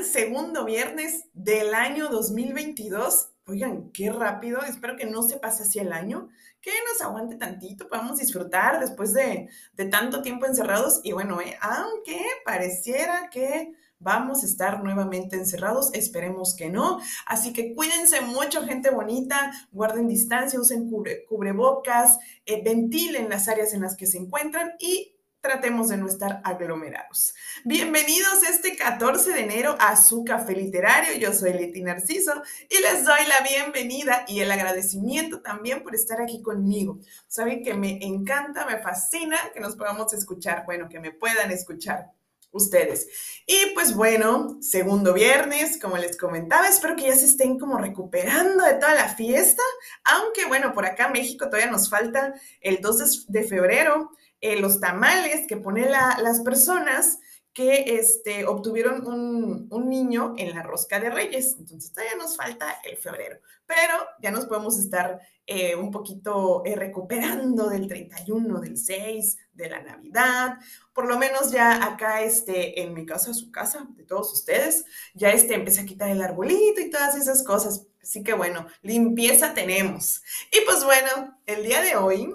Segundo 0.00 0.64
viernes 0.64 1.26
del 1.34 1.74
año 1.74 2.08
2022. 2.08 3.28
Oigan, 3.46 3.90
qué 3.92 4.10
rápido. 4.10 4.62
Espero 4.62 4.96
que 4.96 5.04
no 5.04 5.22
se 5.22 5.36
pase 5.38 5.64
así 5.64 5.78
el 5.78 5.92
año, 5.92 6.28
que 6.60 6.70
nos 6.88 7.00
aguante 7.02 7.36
tantito, 7.36 7.88
podamos 7.88 8.18
disfrutar 8.18 8.80
después 8.80 9.12
de, 9.12 9.48
tanto 9.90 10.22
tiempo 10.22 10.46
encerrados. 10.46 11.00
Y 11.04 11.12
bueno, 11.12 11.40
eh, 11.40 11.56
aunque 11.60 12.18
pareciera 12.44 13.28
que 13.30 13.72
vamos 13.98 14.42
a 14.42 14.46
estar 14.46 14.82
nuevamente 14.82 15.36
encerrados, 15.36 15.90
esperemos 15.92 16.56
que 16.56 16.70
no. 16.70 17.00
Así 17.26 17.52
que 17.52 17.74
cuídense 17.74 18.22
mucho, 18.22 18.62
gente 18.62 18.90
bonita, 18.90 19.52
guarden 19.70 20.08
distancia, 20.08 20.58
usen 20.58 20.90
cubrebocas, 21.28 22.18
eh, 22.46 22.62
ventilen 22.64 23.28
las 23.28 23.46
áreas 23.46 23.74
en 23.74 23.82
las 23.82 23.96
que 23.96 24.06
se 24.06 24.18
encuentran 24.18 24.72
y 24.80 25.11
tratemos 25.42 25.88
de 25.88 25.96
no 25.96 26.06
estar 26.06 26.40
aglomerados. 26.44 27.34
Bienvenidos 27.64 28.44
este 28.48 28.76
14 28.76 29.32
de 29.32 29.40
enero 29.40 29.76
a 29.80 29.96
su 29.96 30.24
café 30.24 30.54
literario. 30.54 31.18
Yo 31.18 31.32
soy 31.32 31.52
Leti 31.52 31.82
Narciso 31.82 32.44
y 32.70 32.80
les 32.80 33.04
doy 33.04 33.18
la 33.26 33.40
bienvenida 33.40 34.24
y 34.28 34.38
el 34.38 34.52
agradecimiento 34.52 35.42
también 35.42 35.82
por 35.82 35.96
estar 35.96 36.22
aquí 36.22 36.40
conmigo. 36.42 37.00
Saben 37.26 37.64
que 37.64 37.74
me 37.74 37.98
encanta, 38.04 38.64
me 38.66 38.78
fascina 38.78 39.36
que 39.52 39.58
nos 39.58 39.74
podamos 39.74 40.12
escuchar, 40.12 40.64
bueno, 40.64 40.88
que 40.88 41.00
me 41.00 41.10
puedan 41.10 41.50
escuchar 41.50 42.12
ustedes. 42.52 43.08
Y 43.44 43.74
pues 43.74 43.96
bueno, 43.96 44.58
segundo 44.60 45.12
viernes, 45.12 45.76
como 45.76 45.96
les 45.96 46.16
comentaba, 46.16 46.68
espero 46.68 46.94
que 46.94 47.08
ya 47.08 47.16
se 47.16 47.24
estén 47.24 47.58
como 47.58 47.78
recuperando 47.78 48.64
de 48.64 48.74
toda 48.74 48.94
la 48.94 49.08
fiesta, 49.08 49.62
aunque 50.04 50.44
bueno, 50.44 50.72
por 50.72 50.86
acá 50.86 51.08
México 51.08 51.46
todavía 51.46 51.72
nos 51.72 51.90
falta 51.90 52.32
el 52.60 52.80
2 52.80 53.26
de 53.26 53.42
febrero 53.42 54.12
eh, 54.42 54.60
los 54.60 54.80
tamales 54.80 55.46
que 55.46 55.56
ponen 55.56 55.90
las 55.90 56.40
personas 56.40 57.18
que 57.52 57.98
este, 57.98 58.46
obtuvieron 58.46 59.06
un, 59.06 59.88
niño 59.88 60.34
en 60.38 60.54
la 60.54 60.62
rosca 60.62 60.98
de 60.98 61.10
reyes. 61.10 61.56
Entonces 61.58 61.92
todavía 61.92 62.16
nos 62.16 62.36
falta 62.36 62.80
el 62.82 62.96
febrero, 62.96 63.38
pero 63.66 63.94
ya 64.20 64.30
nos 64.30 64.46
podemos 64.46 64.78
estar 64.78 65.20
eh, 65.46 65.76
un 65.76 65.90
poquito 65.90 66.62
eh, 66.64 66.74
recuperando 66.74 67.68
del 67.68 67.86
31, 67.86 68.60
del 68.60 68.78
6, 68.78 69.38
de 69.52 69.68
la 69.68 69.82
Navidad. 69.82 70.58
Por 70.94 71.06
lo 71.06 71.18
menos 71.18 71.52
ya 71.52 71.84
acá, 71.84 72.22
este, 72.22 72.82
en 72.82 72.94
mi 72.94 73.04
casa, 73.04 73.34
su 73.34 73.52
casa, 73.52 73.86
de 73.96 74.04
todos 74.04 74.32
ustedes, 74.32 74.84
ya 75.14 75.30
este, 75.30 75.54
empecé 75.54 75.82
a 75.82 75.86
quitar 75.86 76.08
el 76.08 76.22
arbolito 76.22 76.80
y 76.80 76.90
todas 76.90 77.16
esas 77.16 77.42
cosas. 77.44 77.86
Así 78.02 78.24
que 78.24 78.32
bueno, 78.32 78.66
limpieza 78.80 79.52
tenemos. 79.52 80.22
Y 80.50 80.64
pues 80.64 80.84
bueno, 80.84 81.36
el 81.46 81.62
día 81.64 81.82
de 81.82 81.96
hoy 81.96 82.34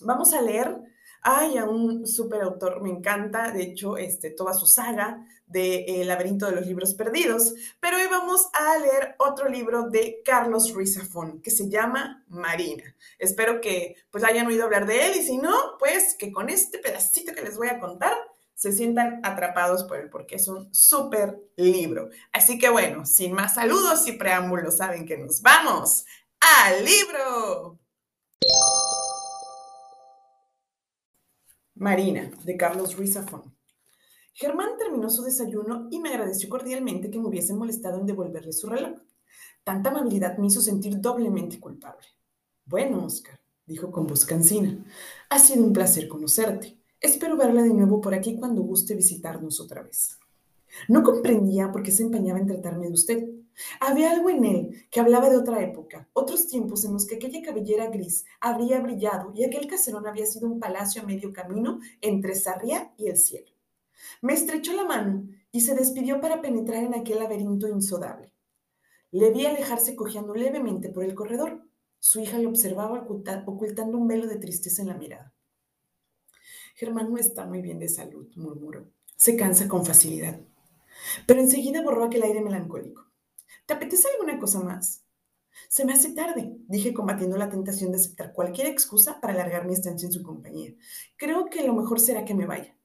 vamos 0.00 0.32
a 0.32 0.40
leer 0.40 0.85
Ay, 1.28 1.58
a 1.58 1.64
un 1.64 2.06
super 2.06 2.40
autor, 2.42 2.80
me 2.82 2.88
encanta, 2.88 3.50
de 3.50 3.64
hecho, 3.64 3.96
este, 3.96 4.30
toda 4.30 4.54
su 4.54 4.64
saga 4.64 5.26
de 5.48 5.84
El 5.86 6.02
eh, 6.02 6.04
laberinto 6.04 6.46
de 6.46 6.52
los 6.52 6.64
libros 6.68 6.94
perdidos. 6.94 7.52
Pero 7.80 7.96
hoy 7.96 8.06
vamos 8.08 8.48
a 8.52 8.78
leer 8.78 9.16
otro 9.18 9.48
libro 9.48 9.90
de 9.90 10.22
Carlos 10.24 10.72
Ruiz 10.72 10.94
Zafón, 10.94 11.42
que 11.42 11.50
se 11.50 11.68
llama 11.68 12.24
Marina. 12.28 12.94
Espero 13.18 13.60
que 13.60 13.96
pues 14.12 14.22
hayan 14.22 14.46
oído 14.46 14.62
hablar 14.62 14.86
de 14.86 15.04
él 15.04 15.16
y 15.16 15.22
si 15.24 15.36
no, 15.38 15.76
pues 15.80 16.14
que 16.14 16.30
con 16.30 16.48
este 16.48 16.78
pedacito 16.78 17.32
que 17.32 17.42
les 17.42 17.56
voy 17.56 17.70
a 17.70 17.80
contar 17.80 18.12
se 18.54 18.70
sientan 18.70 19.18
atrapados 19.24 19.82
por 19.82 19.98
él, 19.98 20.08
porque 20.08 20.36
es 20.36 20.46
un 20.46 20.72
súper 20.72 21.40
libro. 21.56 22.08
Así 22.32 22.56
que 22.56 22.68
bueno, 22.68 23.04
sin 23.04 23.32
más 23.32 23.56
saludos 23.56 24.06
y 24.06 24.12
preámbulos, 24.12 24.76
saben 24.76 25.04
que 25.04 25.18
nos 25.18 25.42
vamos 25.42 26.04
al 26.38 26.84
libro. 26.84 27.80
Marina, 31.76 32.30
de 32.44 32.56
Carlos 32.56 32.96
Ruiz 32.96 33.12
Zafón. 33.12 33.54
Germán 34.32 34.78
terminó 34.78 35.10
su 35.10 35.22
desayuno 35.22 35.88
y 35.90 35.98
me 35.98 36.08
agradeció 36.08 36.48
cordialmente 36.48 37.10
que 37.10 37.18
me 37.18 37.26
hubiese 37.26 37.52
molestado 37.52 38.00
en 38.00 38.06
devolverle 38.06 38.52
su 38.52 38.68
reloj. 38.68 38.98
Tanta 39.62 39.90
amabilidad 39.90 40.38
me 40.38 40.46
hizo 40.46 40.62
sentir 40.62 41.00
doblemente 41.00 41.60
culpable. 41.60 42.06
Bueno, 42.64 43.04
Oscar, 43.04 43.38
dijo 43.66 43.90
con 43.90 44.06
voz 44.06 44.24
cansina, 44.24 44.84
ha 45.28 45.38
sido 45.38 45.64
un 45.64 45.74
placer 45.74 46.08
conocerte. 46.08 46.78
Espero 46.98 47.36
verla 47.36 47.62
de 47.62 47.74
nuevo 47.74 48.00
por 48.00 48.14
aquí 48.14 48.36
cuando 48.36 48.62
guste 48.62 48.94
visitarnos 48.94 49.60
otra 49.60 49.82
vez. 49.82 50.18
No 50.88 51.02
comprendía 51.02 51.70
por 51.72 51.82
qué 51.82 51.90
se 51.90 52.04
empeñaba 52.04 52.38
en 52.38 52.46
tratarme 52.46 52.86
de 52.86 52.92
usted. 52.92 53.28
Había 53.80 54.10
algo 54.10 54.30
en 54.30 54.44
él 54.44 54.86
que 54.90 55.00
hablaba 55.00 55.30
de 55.30 55.36
otra 55.36 55.62
época, 55.62 56.08
otros 56.12 56.46
tiempos 56.46 56.84
en 56.84 56.92
los 56.92 57.06
que 57.06 57.16
aquella 57.16 57.42
cabellera 57.42 57.88
gris 57.88 58.24
habría 58.40 58.80
brillado 58.80 59.32
y 59.34 59.44
aquel 59.44 59.66
caserón 59.66 60.06
había 60.06 60.26
sido 60.26 60.46
un 60.46 60.60
palacio 60.60 61.02
a 61.02 61.06
medio 61.06 61.32
camino 61.32 61.80
entre 62.00 62.34
Sarriá 62.34 62.92
y 62.96 63.08
el 63.08 63.16
cielo. 63.16 63.52
Me 64.20 64.34
estrechó 64.34 64.74
la 64.74 64.84
mano 64.84 65.26
y 65.52 65.62
se 65.62 65.74
despidió 65.74 66.20
para 66.20 66.40
penetrar 66.42 66.84
en 66.84 66.94
aquel 66.94 67.18
laberinto 67.18 67.68
insodable. 67.68 68.32
Le 69.10 69.30
vi 69.30 69.46
alejarse 69.46 69.96
cojeando 69.96 70.34
levemente 70.34 70.90
por 70.90 71.04
el 71.04 71.14
corredor. 71.14 71.66
Su 71.98 72.20
hija 72.20 72.38
le 72.38 72.46
observaba 72.46 73.06
ocultando 73.08 73.96
un 73.96 74.06
velo 74.06 74.26
de 74.26 74.36
tristeza 74.36 74.82
en 74.82 74.88
la 74.88 74.94
mirada. 74.94 75.32
Germán 76.74 77.10
no 77.10 77.16
está 77.16 77.46
muy 77.46 77.62
bien 77.62 77.78
de 77.78 77.88
salud, 77.88 78.28
murmuró. 78.36 78.90
Se 79.16 79.34
cansa 79.34 79.66
con 79.66 79.86
facilidad. 79.86 80.38
Pero 81.26 81.40
enseguida 81.40 81.82
borró 81.82 82.04
aquel 82.04 82.22
aire 82.22 82.42
melancólico. 82.42 83.05
¿Te 83.66 83.74
apetece 83.74 84.08
alguna 84.12 84.38
cosa 84.38 84.60
más? 84.60 85.04
Se 85.68 85.84
me 85.84 85.92
hace 85.92 86.12
tarde, 86.12 86.56
dije 86.68 86.94
combatiendo 86.94 87.36
la 87.36 87.50
tentación 87.50 87.90
de 87.90 87.96
aceptar 87.96 88.32
cualquier 88.32 88.68
excusa 88.68 89.20
para 89.20 89.32
alargar 89.32 89.66
mi 89.66 89.72
estancia 89.72 90.06
en 90.06 90.12
su 90.12 90.22
compañía. 90.22 90.72
Creo 91.16 91.46
que 91.46 91.66
lo 91.66 91.74
mejor 91.74 91.98
será 91.98 92.24
que 92.24 92.34
me 92.34 92.46
vaya. 92.46 92.76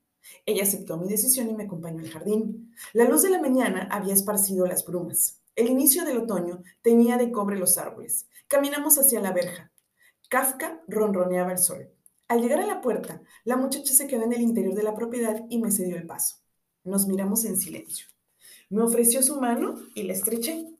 Ella 0.46 0.64
aceptó 0.64 0.98
mi 0.98 1.08
decisión 1.08 1.50
y 1.50 1.54
me 1.54 1.66
acompañó 1.66 2.00
al 2.00 2.10
jardín. 2.10 2.74
La 2.94 3.06
luz 3.06 3.22
de 3.22 3.30
la 3.30 3.42
mañana 3.42 3.88
había 3.92 4.14
esparcido 4.14 4.66
las 4.66 4.84
brumas. 4.86 5.42
El 5.56 5.68
inicio 5.68 6.04
del 6.04 6.18
otoño 6.18 6.64
tenía 6.82 7.18
de 7.18 7.32
cobre 7.32 7.58
los 7.58 7.78
árboles. 7.78 8.28
Caminamos 8.48 8.98
hacia 8.98 9.20
la 9.20 9.34
verja. 9.34 9.72
Kafka 10.30 10.82
ronroneaba 10.88 11.52
el 11.52 11.58
sol. 11.60 11.92
Al 12.28 12.42
llegar 12.42 12.60
a 12.60 12.66
la 12.66 12.82
puerta, 12.82 13.22
la 13.44 13.58
muchacha 13.58 13.94
se 13.94 14.08
quedó 14.08 14.24
en 14.24 14.34
el 14.34 14.42
interior 14.42 14.74
de 14.74 14.84
la 14.84 14.96
propiedad 14.96 15.46
y 15.50 15.60
me 15.60 15.72
cedió 15.72 15.98
el 15.98 16.08
paso. 16.08 16.38
Nos 16.84 17.06
miramos 17.08 17.46
en 17.46 17.58
silencio. 17.58 18.08
Me 18.70 18.82
ofreció 18.82 19.22
su 19.22 19.40
mano 19.40 19.76
y 19.94 20.04
la 20.04 20.14
estreché. 20.14 20.71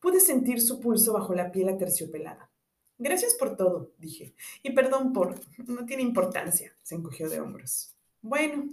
Pude 0.00 0.20
sentir 0.20 0.60
su 0.60 0.80
pulso 0.80 1.12
bajo 1.12 1.34
la 1.34 1.52
piel 1.52 1.68
aterciopelada. 1.68 2.50
Gracias 2.98 3.34
por 3.34 3.56
todo, 3.56 3.92
dije. 3.98 4.34
Y 4.62 4.72
perdón 4.72 5.12
por... 5.12 5.40
No 5.66 5.86
tiene 5.86 6.02
importancia, 6.02 6.76
se 6.82 6.94
encogió 6.94 7.28
de 7.28 7.40
hombros. 7.40 7.94
Bueno, 8.22 8.68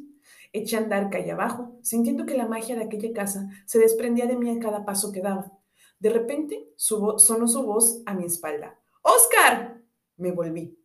eché 0.51 0.75
a 0.75 0.79
andar 0.79 1.09
calle 1.09 1.31
abajo, 1.31 1.79
sintiendo 1.81 2.25
que 2.25 2.35
la 2.35 2.47
magia 2.47 2.75
de 2.75 2.83
aquella 2.83 3.13
casa 3.13 3.49
se 3.65 3.79
desprendía 3.79 4.25
de 4.25 4.35
mí 4.35 4.49
a 4.49 4.59
cada 4.59 4.85
paso 4.85 5.11
que 5.11 5.21
daba. 5.21 5.51
De 5.99 6.09
repente 6.09 6.73
sonó 6.75 7.47
su 7.47 7.63
voz 7.63 8.01
a 8.05 8.13
mi 8.13 8.25
espalda. 8.25 8.79
¡Oscar! 9.01 9.81
Me 10.17 10.31
volví. 10.31 10.77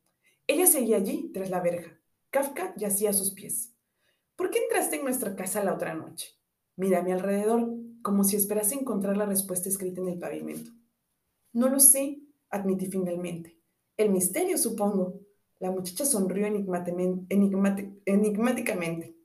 Ella 0.46 0.66
seguía 0.66 0.96
allí, 0.96 1.30
tras 1.34 1.50
la 1.50 1.60
verja. 1.60 1.98
Kafka 2.30 2.74
yacía 2.76 3.10
a 3.10 3.14
sus 3.14 3.32
pies. 3.32 3.72
¿Por 4.36 4.50
qué 4.50 4.58
entraste 4.60 4.96
en 4.96 5.04
nuestra 5.04 5.36
casa 5.36 5.64
la 5.64 5.74
otra 5.74 5.94
noche? 5.94 6.28
Miré 6.76 6.96
a 6.96 7.02
mi 7.02 7.12
alrededor, 7.12 7.68
como 8.02 8.24
si 8.24 8.36
esperase 8.36 8.74
encontrar 8.74 9.16
la 9.16 9.26
respuesta 9.26 9.68
escrita 9.68 10.00
en 10.00 10.08
el 10.08 10.18
pavimento. 10.18 10.72
No 11.52 11.68
lo 11.68 11.80
sé, 11.80 12.20
admití 12.50 12.86
finalmente. 12.86 13.58
El 13.96 14.10
misterio, 14.10 14.58
supongo. 14.58 15.20
La 15.58 15.70
muchacha 15.70 16.04
sonrió 16.04 16.46
enigmáticamente. 16.46 19.16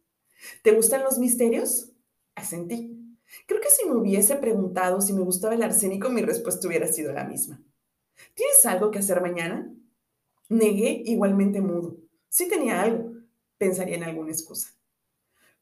¿Te 0.61 0.71
gustan 0.71 1.03
los 1.03 1.17
misterios? 1.17 1.91
Asentí. 2.35 2.93
Creo 3.45 3.59
que 3.59 3.69
si 3.69 3.87
me 3.87 3.95
hubiese 3.95 4.35
preguntado 4.35 5.01
si 5.01 5.13
me 5.13 5.21
gustaba 5.21 5.55
el 5.55 5.63
arsénico, 5.63 6.09
mi 6.09 6.21
respuesta 6.21 6.67
hubiera 6.67 6.87
sido 6.87 7.11
la 7.11 7.23
misma. 7.23 7.61
¿Tienes 8.35 8.65
algo 8.65 8.91
que 8.91 8.99
hacer 8.99 9.21
mañana? 9.21 9.73
Negué 10.49 11.01
igualmente 11.05 11.59
mudo. 11.59 11.97
Si 12.29 12.47
tenía 12.47 12.81
algo. 12.81 13.13
Pensaría 13.57 13.95
en 13.95 14.03
alguna 14.03 14.31
excusa. 14.31 14.69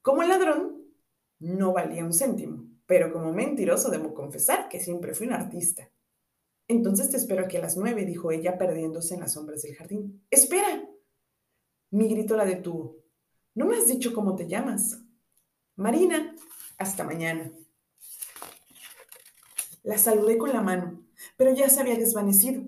Como 0.02 0.22
el 0.22 0.30
ladrón, 0.30 0.84
no 1.40 1.74
valía 1.74 2.06
un 2.06 2.14
céntimo, 2.14 2.66
pero 2.86 3.12
como 3.12 3.34
mentiroso 3.34 3.90
debo 3.90 4.14
confesar 4.14 4.70
que 4.70 4.80
siempre 4.80 5.14
fui 5.14 5.28
un 5.28 5.34
artista. 5.34 5.90
Entonces 6.68 7.10
te 7.10 7.18
espero 7.18 7.46
aquí 7.46 7.58
a 7.58 7.62
las 7.62 7.78
nueve, 7.78 8.06
dijo 8.06 8.32
ella, 8.32 8.58
perdiéndose 8.58 9.14
en 9.14 9.22
las 9.22 9.34
sombras 9.34 9.62
del 9.62 9.76
jardín. 9.76 10.24
¡Espera! 10.32 10.88
Mi 11.92 12.08
grito 12.08 12.36
la 12.36 12.46
detuvo. 12.46 12.98
¿No 13.54 13.66
me 13.66 13.78
has 13.78 13.88
dicho 13.88 14.14
cómo 14.14 14.36
te 14.36 14.48
llamas? 14.48 15.00
Marina. 15.76 16.36
Hasta 16.78 17.04
mañana. 17.04 17.52
La 19.84 19.98
saludé 19.98 20.38
con 20.38 20.52
la 20.52 20.62
mano, 20.62 21.06
pero 21.38 21.54
ya 21.54 21.70
se 21.70 21.80
había 21.80 21.96
desvanecido. 21.96 22.64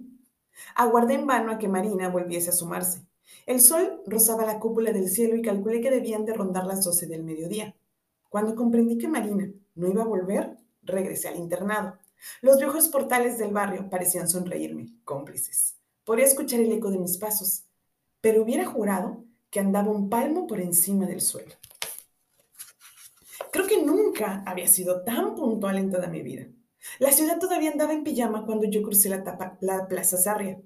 Aguardé 0.76 1.16
en 1.16 1.28
vano 1.28 1.52
a 1.52 1.58
que 1.58 1.68
Marina 1.68 2.10
volviese 2.10 2.50
a 2.50 2.54
asomarse. 2.54 3.06
El 3.46 3.60
sol 3.60 4.02
rozaba 4.06 4.46
la 4.46 4.60
cúpula 4.60 4.92
del 4.92 5.10
cielo 5.10 5.36
y 5.36 5.42
calculé 5.42 5.82
que 5.82 5.90
debían 5.90 6.26
de 6.26 6.34
rondar 6.34 6.66
las 6.66 6.84
doce 6.84 7.08
del 7.08 7.24
mediodía. 7.24 7.76
Cuando 8.30 8.56
comprendí 8.56 8.98
que 8.98 9.08
Marina 9.08 9.50
no 9.76 9.88
iba 9.88 10.04
a 10.04 10.08
volver, 10.08 10.58
regresé 10.84 11.28
al 11.28 11.38
internado. 11.38 11.98
Los 12.42 12.58
viejos 12.58 12.90
portales 12.90 13.38
del 13.38 13.54
barrio 13.54 13.90
parecían 13.90 14.28
sonreírme, 14.28 14.88
cómplices. 15.04 15.78
Podía 16.04 16.26
escuchar 16.26 16.60
el 16.60 16.72
eco 16.72 16.90
de 16.90 17.00
mis 17.00 17.18
pasos, 17.18 17.66
pero 18.22 18.44
hubiera 18.44 18.66
jurado 18.66 19.24
que 19.50 19.60
andaba 19.60 19.92
un 19.92 20.10
palmo 20.10 20.48
por 20.48 20.60
encima 20.60 21.06
del 21.06 21.22
suelo. 21.22 21.56
Creo 23.52 23.68
que 23.68 23.84
nunca 23.84 24.44
había 24.46 24.68
sido 24.68 25.04
tan 25.04 25.36
puntual 25.36 25.78
en 25.78 25.92
toda 25.92 26.08
mi 26.08 26.22
vida. 26.22 26.48
La 27.00 27.12
ciudad 27.12 27.40
todavía 27.40 27.72
andaba 27.72 27.94
en 27.94 28.04
pijama 28.04 28.46
cuando 28.46 28.66
yo 28.66 28.82
crucé 28.82 29.10
la, 29.10 29.58
la 29.62 29.88
Plaza 29.88 30.18
Sarria. 30.18 30.60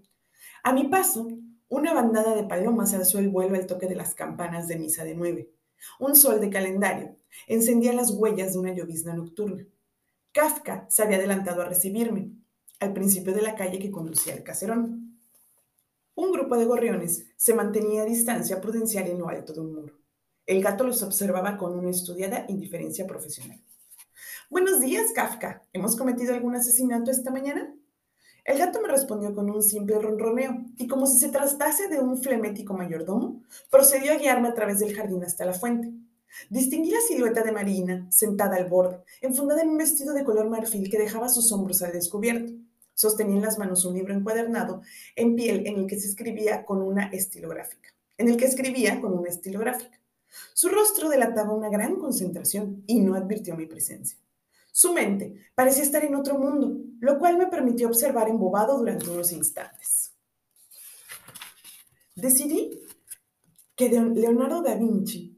A 0.63 0.73
mi 0.73 0.87
paso, 0.87 1.27
una 1.69 1.93
bandada 1.93 2.35
de 2.35 2.43
palomas 2.43 2.93
alzó 2.93 3.19
el 3.19 3.29
vuelo 3.29 3.55
al 3.55 3.65
toque 3.65 3.87
de 3.87 3.95
las 3.95 4.13
campanas 4.13 4.67
de 4.67 4.77
misa 4.77 5.03
de 5.03 5.15
nueve. 5.15 5.51
Un 5.99 6.15
sol 6.15 6.39
de 6.39 6.49
calendario 6.49 7.17
encendía 7.47 7.93
las 7.93 8.11
huellas 8.11 8.53
de 8.53 8.59
una 8.59 8.73
llovizna 8.73 9.13
nocturna. 9.13 9.65
Kafka 10.31 10.85
se 10.89 11.03
había 11.03 11.17
adelantado 11.17 11.61
a 11.61 11.65
recibirme, 11.65 12.31
al 12.79 12.93
principio 12.93 13.33
de 13.33 13.41
la 13.41 13.55
calle 13.55 13.79
que 13.79 13.91
conducía 13.91 14.33
al 14.33 14.43
caserón. 14.43 15.19
Un 16.15 16.31
grupo 16.31 16.57
de 16.57 16.65
gorriones 16.65 17.27
se 17.35 17.53
mantenía 17.53 18.03
a 18.03 18.05
distancia 18.05 18.59
prudencial 18.59 19.07
en 19.07 19.19
lo 19.19 19.29
alto 19.29 19.53
de 19.53 19.59
un 19.61 19.73
muro. 19.73 19.99
El 20.45 20.61
gato 20.61 20.83
los 20.83 21.03
observaba 21.03 21.57
con 21.57 21.77
una 21.77 21.89
estudiada 21.89 22.45
indiferencia 22.49 23.05
profesional. 23.07 23.61
Buenos 24.49 24.81
días, 24.81 25.11
Kafka. 25.13 25.63
¿Hemos 25.71 25.95
cometido 25.95 26.33
algún 26.33 26.55
asesinato 26.55 27.11
esta 27.11 27.31
mañana? 27.31 27.73
El 28.43 28.57
gato 28.57 28.81
me 28.81 28.87
respondió 28.87 29.35
con 29.35 29.49
un 29.49 29.61
simple 29.61 29.99
ronroneo 29.99 30.65
y 30.77 30.87
como 30.87 31.05
si 31.05 31.19
se 31.19 31.29
tratase 31.29 31.87
de 31.89 31.99
un 31.99 32.21
flemético 32.21 32.73
mayordomo, 32.73 33.43
procedió 33.69 34.13
a 34.13 34.17
guiarme 34.17 34.47
a 34.47 34.53
través 34.55 34.79
del 34.79 34.95
jardín 34.95 35.23
hasta 35.23 35.45
la 35.45 35.53
fuente. 35.53 35.91
Distinguí 36.49 36.89
la 36.89 37.01
silueta 37.01 37.43
de 37.43 37.51
Marina, 37.51 38.07
sentada 38.09 38.55
al 38.55 38.67
borde, 38.67 39.03
enfundada 39.21 39.61
en 39.61 39.69
un 39.69 39.77
vestido 39.77 40.13
de 40.13 40.23
color 40.23 40.49
marfil 40.49 40.89
que 40.89 40.97
dejaba 40.97 41.29
sus 41.29 41.51
hombros 41.51 41.83
al 41.83 41.91
descubierto. 41.91 42.53
Sostenía 42.95 43.35
en 43.35 43.43
las 43.43 43.59
manos 43.59 43.85
un 43.85 43.93
libro 43.93 44.13
encuadernado 44.13 44.81
en 45.15 45.35
piel 45.35 45.67
en 45.67 45.77
el 45.77 45.87
que 45.87 45.99
se 45.99 46.07
escribía 46.07 46.65
con 46.65 46.81
una 46.81 47.09
estilográfica. 47.09 47.89
En 48.17 48.27
el 48.27 48.37
que 48.37 48.45
escribía 48.45 48.99
con 49.01 49.17
una 49.17 49.29
estilográfica. 49.29 49.99
Su 50.53 50.69
rostro 50.69 51.09
delataba 51.09 51.53
una 51.53 51.69
gran 51.69 51.97
concentración 51.97 52.83
y 52.87 53.01
no 53.01 53.15
advirtió 53.15 53.55
mi 53.55 53.67
presencia. 53.67 54.17
Su 54.71 54.93
mente 54.93 55.35
parecía 55.53 55.83
estar 55.83 56.03
en 56.05 56.15
otro 56.15 56.39
mundo, 56.39 56.77
lo 57.01 57.17
cual 57.17 57.37
me 57.37 57.47
permitió 57.47 57.87
observar 57.87 58.29
embobado 58.29 58.77
durante 58.77 59.09
unos 59.09 59.31
instantes. 59.31 60.13
Decidí 62.15 62.79
que 63.75 63.89
Leonardo 63.89 64.61
da 64.61 64.75
Vinci 64.75 65.35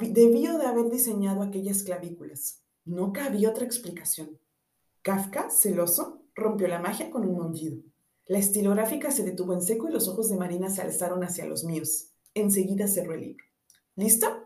debió 0.00 0.56
de 0.56 0.64
haber 0.64 0.88
diseñado 0.88 1.42
aquellas 1.42 1.82
clavículas. 1.82 2.62
No 2.86 3.12
cabía 3.12 3.50
otra 3.50 3.66
explicación. 3.66 4.38
Kafka, 5.02 5.50
celoso, 5.50 6.24
rompió 6.34 6.66
la 6.66 6.80
magia 6.80 7.10
con 7.10 7.28
un 7.28 7.36
maullido. 7.36 7.82
La 8.24 8.38
estilográfica 8.38 9.10
se 9.10 9.22
detuvo 9.22 9.52
en 9.52 9.60
seco 9.60 9.88
y 9.88 9.92
los 9.92 10.08
ojos 10.08 10.30
de 10.30 10.38
Marina 10.38 10.70
se 10.70 10.80
alzaron 10.80 11.22
hacia 11.22 11.44
los 11.44 11.64
míos. 11.64 12.14
Enseguida 12.32 12.88
cerró 12.88 13.12
el 13.12 13.20
libro. 13.20 13.44
¿Listo? 13.96 14.45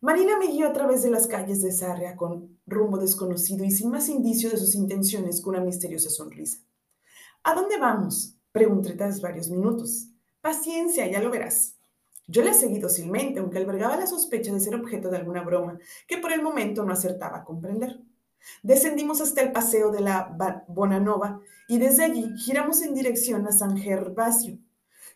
Marina 0.00 0.38
me 0.38 0.48
guió 0.48 0.68
a 0.68 0.72
través 0.72 1.02
de 1.02 1.10
las 1.10 1.26
calles 1.26 1.62
de 1.62 1.72
Sarria 1.72 2.16
con 2.16 2.58
rumbo 2.66 2.98
desconocido 2.98 3.64
y 3.64 3.70
sin 3.70 3.90
más 3.90 4.08
indicio 4.08 4.50
de 4.50 4.56
sus 4.56 4.74
intenciones 4.74 5.42
que 5.42 5.48
una 5.48 5.60
misteriosa 5.60 6.10
sonrisa. 6.10 6.58
¿A 7.42 7.54
dónde 7.54 7.78
vamos? 7.78 8.36
Pregunté 8.52 8.92
tras 8.92 9.20
varios 9.20 9.48
minutos. 9.50 10.08
Paciencia, 10.40 11.06
ya 11.10 11.20
lo 11.20 11.30
verás. 11.30 11.76
Yo 12.26 12.42
le 12.42 12.54
seguí 12.54 12.78
dócilmente, 12.78 13.40
aunque 13.40 13.58
albergaba 13.58 13.96
la 13.96 14.06
sospecha 14.06 14.52
de 14.52 14.60
ser 14.60 14.74
objeto 14.74 15.10
de 15.10 15.18
alguna 15.18 15.42
broma 15.42 15.78
que 16.08 16.18
por 16.18 16.32
el 16.32 16.42
momento 16.42 16.84
no 16.84 16.92
acertaba 16.92 17.38
a 17.38 17.44
comprender. 17.44 18.00
Descendimos 18.62 19.20
hasta 19.20 19.42
el 19.42 19.52
paseo 19.52 19.90
de 19.90 20.00
la 20.00 20.64
Bonanova 20.68 21.40
y 21.68 21.78
desde 21.78 22.04
allí 22.04 22.30
giramos 22.38 22.82
en 22.82 22.94
dirección 22.94 23.46
a 23.46 23.52
San 23.52 23.76
Gervasio. 23.76 24.58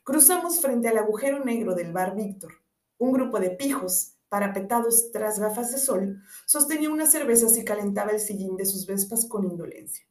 Cruzamos 0.03 0.61
frente 0.61 0.89
al 0.89 0.99
agujero 0.99 1.45
negro 1.45 1.75
del 1.75 1.93
bar 1.93 2.15
Víctor. 2.15 2.53
Un 2.99 3.13
grupo 3.13 3.41
de 3.41 3.51
pijos 3.51 4.18
parapetados 4.29 5.11
tras 5.13 5.39
gafas 5.39 5.73
de 5.73 5.79
sol, 5.79 6.23
sostenía 6.47 6.91
una 6.91 7.07
cerveza 7.07 7.47
y 7.59 7.65
calentaba 7.65 8.11
el 8.11 8.21
sillín 8.21 8.57
de 8.57 8.67
sus 8.67 8.87
vespas 8.87 9.27
con 9.27 9.45
indolencia. 9.45 10.05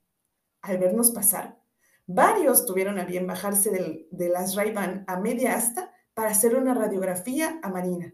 Al 0.61 0.77
vernos 0.77 1.11
pasar, 1.11 1.59
varios 2.05 2.65
tuvieron 2.65 2.99
a 2.99 3.05
bien 3.05 3.27
bajarse 3.27 3.69
del, 3.69 4.07
de 4.11 4.29
las 4.29 4.55
ray 4.55 4.73
a 5.07 5.19
media 5.19 5.55
asta 5.55 5.93
para 6.13 6.31
hacer 6.31 6.55
una 6.55 6.73
radiografía 6.73 7.59
a 7.61 7.69
Marina. 7.69 8.13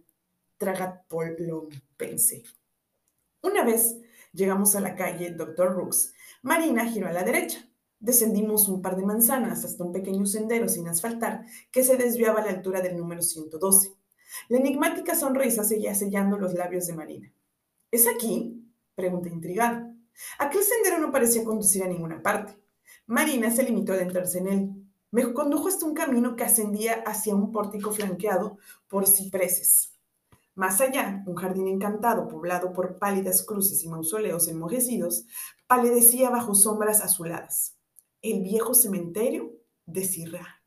Pensé. 1.97 2.43
Una 3.41 3.63
vez 3.63 3.97
llegamos 4.31 4.75
a 4.75 4.79
la 4.79 4.95
calle 4.95 5.31
Dr. 5.31 5.73
Rooks, 5.73 6.13
Marina 6.41 6.85
giró 6.85 7.07
a 7.07 7.11
la 7.11 7.23
derecha. 7.23 7.69
Descendimos 7.99 8.67
un 8.67 8.81
par 8.81 8.97
de 8.97 9.05
manzanas 9.05 9.63
hasta 9.63 9.83
un 9.83 9.93
pequeño 9.93 10.25
sendero 10.25 10.67
sin 10.67 10.87
asfaltar 10.89 11.45
que 11.71 11.83
se 11.83 11.95
desviaba 11.95 12.41
a 12.41 12.45
la 12.45 12.51
altura 12.51 12.81
del 12.81 12.97
número 12.97 13.21
112. 13.21 13.93
La 14.49 14.57
enigmática 14.57 15.15
sonrisa 15.15 15.63
seguía 15.63 15.95
sellando 15.95 16.37
los 16.37 16.53
labios 16.53 16.87
de 16.87 16.93
Marina. 16.93 17.33
¿Es 17.91 18.07
aquí? 18.07 18.59
pregunté 18.95 19.29
intrigada. 19.29 19.93
Aquel 20.39 20.63
sendero 20.63 20.99
no 20.99 21.11
parecía 21.11 21.43
conducir 21.43 21.83
a 21.83 21.87
ninguna 21.87 22.21
parte. 22.21 22.57
Marina 23.05 23.51
se 23.51 23.63
limitó 23.63 23.93
a 23.93 23.95
adentrarse 23.95 24.39
en 24.39 24.47
él. 24.47 24.69
Me 25.11 25.31
condujo 25.33 25.67
hasta 25.67 25.85
un 25.85 25.93
camino 25.93 26.35
que 26.35 26.43
ascendía 26.43 27.03
hacia 27.05 27.35
un 27.35 27.51
pórtico 27.51 27.91
flanqueado 27.91 28.57
por 28.87 29.07
cipreses. 29.07 29.93
Más 30.55 30.81
allá, 30.81 31.23
un 31.25 31.35
jardín 31.35 31.67
encantado, 31.67 32.27
poblado 32.27 32.73
por 32.73 32.99
pálidas 32.99 33.43
cruces 33.43 33.83
y 33.83 33.89
mausoleos 33.89 34.47
enmojecidos, 34.47 35.25
palidecía 35.67 36.29
bajo 36.29 36.53
sombras 36.53 37.01
azuladas. 37.01 37.75
El 38.21 38.41
viejo 38.41 38.73
cementerio 38.73 39.51
de 39.85 40.03
Sirra. 40.03 40.63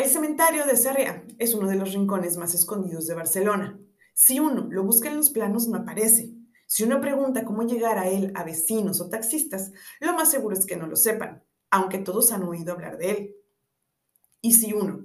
El 0.00 0.08
cementerio 0.08 0.64
de 0.64 0.78
Sarriá 0.78 1.22
es 1.38 1.52
uno 1.52 1.68
de 1.68 1.76
los 1.76 1.92
rincones 1.92 2.38
más 2.38 2.54
escondidos 2.54 3.06
de 3.06 3.14
Barcelona. 3.14 3.78
Si 4.14 4.40
uno 4.40 4.66
lo 4.70 4.82
busca 4.82 5.10
en 5.10 5.18
los 5.18 5.28
planos, 5.28 5.68
no 5.68 5.76
aparece. 5.76 6.32
Si 6.66 6.84
uno 6.84 7.02
pregunta 7.02 7.44
cómo 7.44 7.64
llegar 7.64 7.98
a 7.98 8.08
él 8.08 8.32
a 8.34 8.42
vecinos 8.42 9.02
o 9.02 9.10
taxistas, 9.10 9.72
lo 10.00 10.14
más 10.14 10.30
seguro 10.30 10.56
es 10.56 10.64
que 10.64 10.78
no 10.78 10.86
lo 10.86 10.96
sepan, 10.96 11.44
aunque 11.70 11.98
todos 11.98 12.32
han 12.32 12.44
oído 12.44 12.72
hablar 12.72 12.96
de 12.96 13.10
él. 13.10 13.36
Y 14.40 14.54
si 14.54 14.72
uno, 14.72 15.04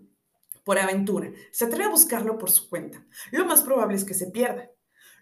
por 0.64 0.80
aventura, 0.80 1.30
se 1.52 1.66
atreve 1.66 1.84
a 1.84 1.90
buscarlo 1.90 2.38
por 2.38 2.50
su 2.50 2.70
cuenta, 2.70 3.06
lo 3.34 3.46
más 3.46 3.64
probable 3.64 3.98
es 3.98 4.06
que 4.06 4.14
se 4.14 4.32
pierda. 4.32 4.72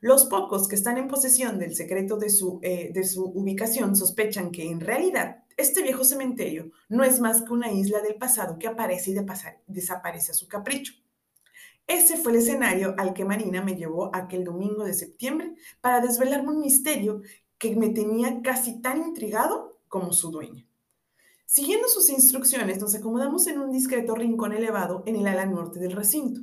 Los 0.03 0.25
pocos 0.25 0.67
que 0.67 0.75
están 0.75 0.97
en 0.97 1.07
posesión 1.07 1.57
del 1.59 1.77
secreto 1.77 2.17
de 2.17 2.29
su, 2.29 2.59
eh, 2.61 2.91
de 2.93 3.05
su 3.05 3.23
ubicación 3.23 3.95
sospechan 3.95 4.51
que 4.51 4.69
en 4.69 4.81
realidad 4.81 5.45
este 5.55 5.81
viejo 5.81 6.03
cementerio 6.03 6.71
no 6.89 7.05
es 7.05 7.21
más 7.21 7.41
que 7.41 7.53
una 7.53 7.71
isla 7.71 8.01
del 8.01 8.15
pasado 8.15 8.59
que 8.59 8.67
aparece 8.67 9.11
y 9.11 9.15
desaparece 9.65 10.31
a 10.31 10.35
su 10.35 10.49
capricho. 10.49 10.91
Ese 11.87 12.17
fue 12.17 12.33
el 12.33 12.39
escenario 12.39 12.95
al 12.97 13.13
que 13.13 13.23
Marina 13.23 13.61
me 13.61 13.77
llevó 13.77 14.13
aquel 14.13 14.43
domingo 14.43 14.83
de 14.83 14.93
septiembre 14.93 15.55
para 15.79 16.01
desvelarme 16.01 16.49
un 16.49 16.59
misterio 16.59 17.21
que 17.57 17.73
me 17.73 17.87
tenía 17.87 18.41
casi 18.41 18.81
tan 18.81 19.01
intrigado 19.01 19.79
como 19.87 20.11
su 20.11 20.31
dueño. 20.31 20.67
Siguiendo 21.45 21.87
sus 21.87 22.09
instrucciones, 22.09 22.77
nos 22.81 22.93
acomodamos 22.93 23.47
en 23.47 23.57
un 23.57 23.71
discreto 23.71 24.15
rincón 24.15 24.51
elevado 24.51 25.03
en 25.05 25.15
el 25.15 25.27
ala 25.27 25.45
norte 25.45 25.79
del 25.79 25.93
recinto. 25.93 26.41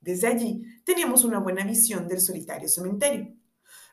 Desde 0.00 0.28
allí 0.28 0.62
teníamos 0.84 1.24
una 1.24 1.38
buena 1.40 1.64
visión 1.64 2.06
del 2.08 2.20
solitario 2.20 2.68
cementerio. 2.68 3.34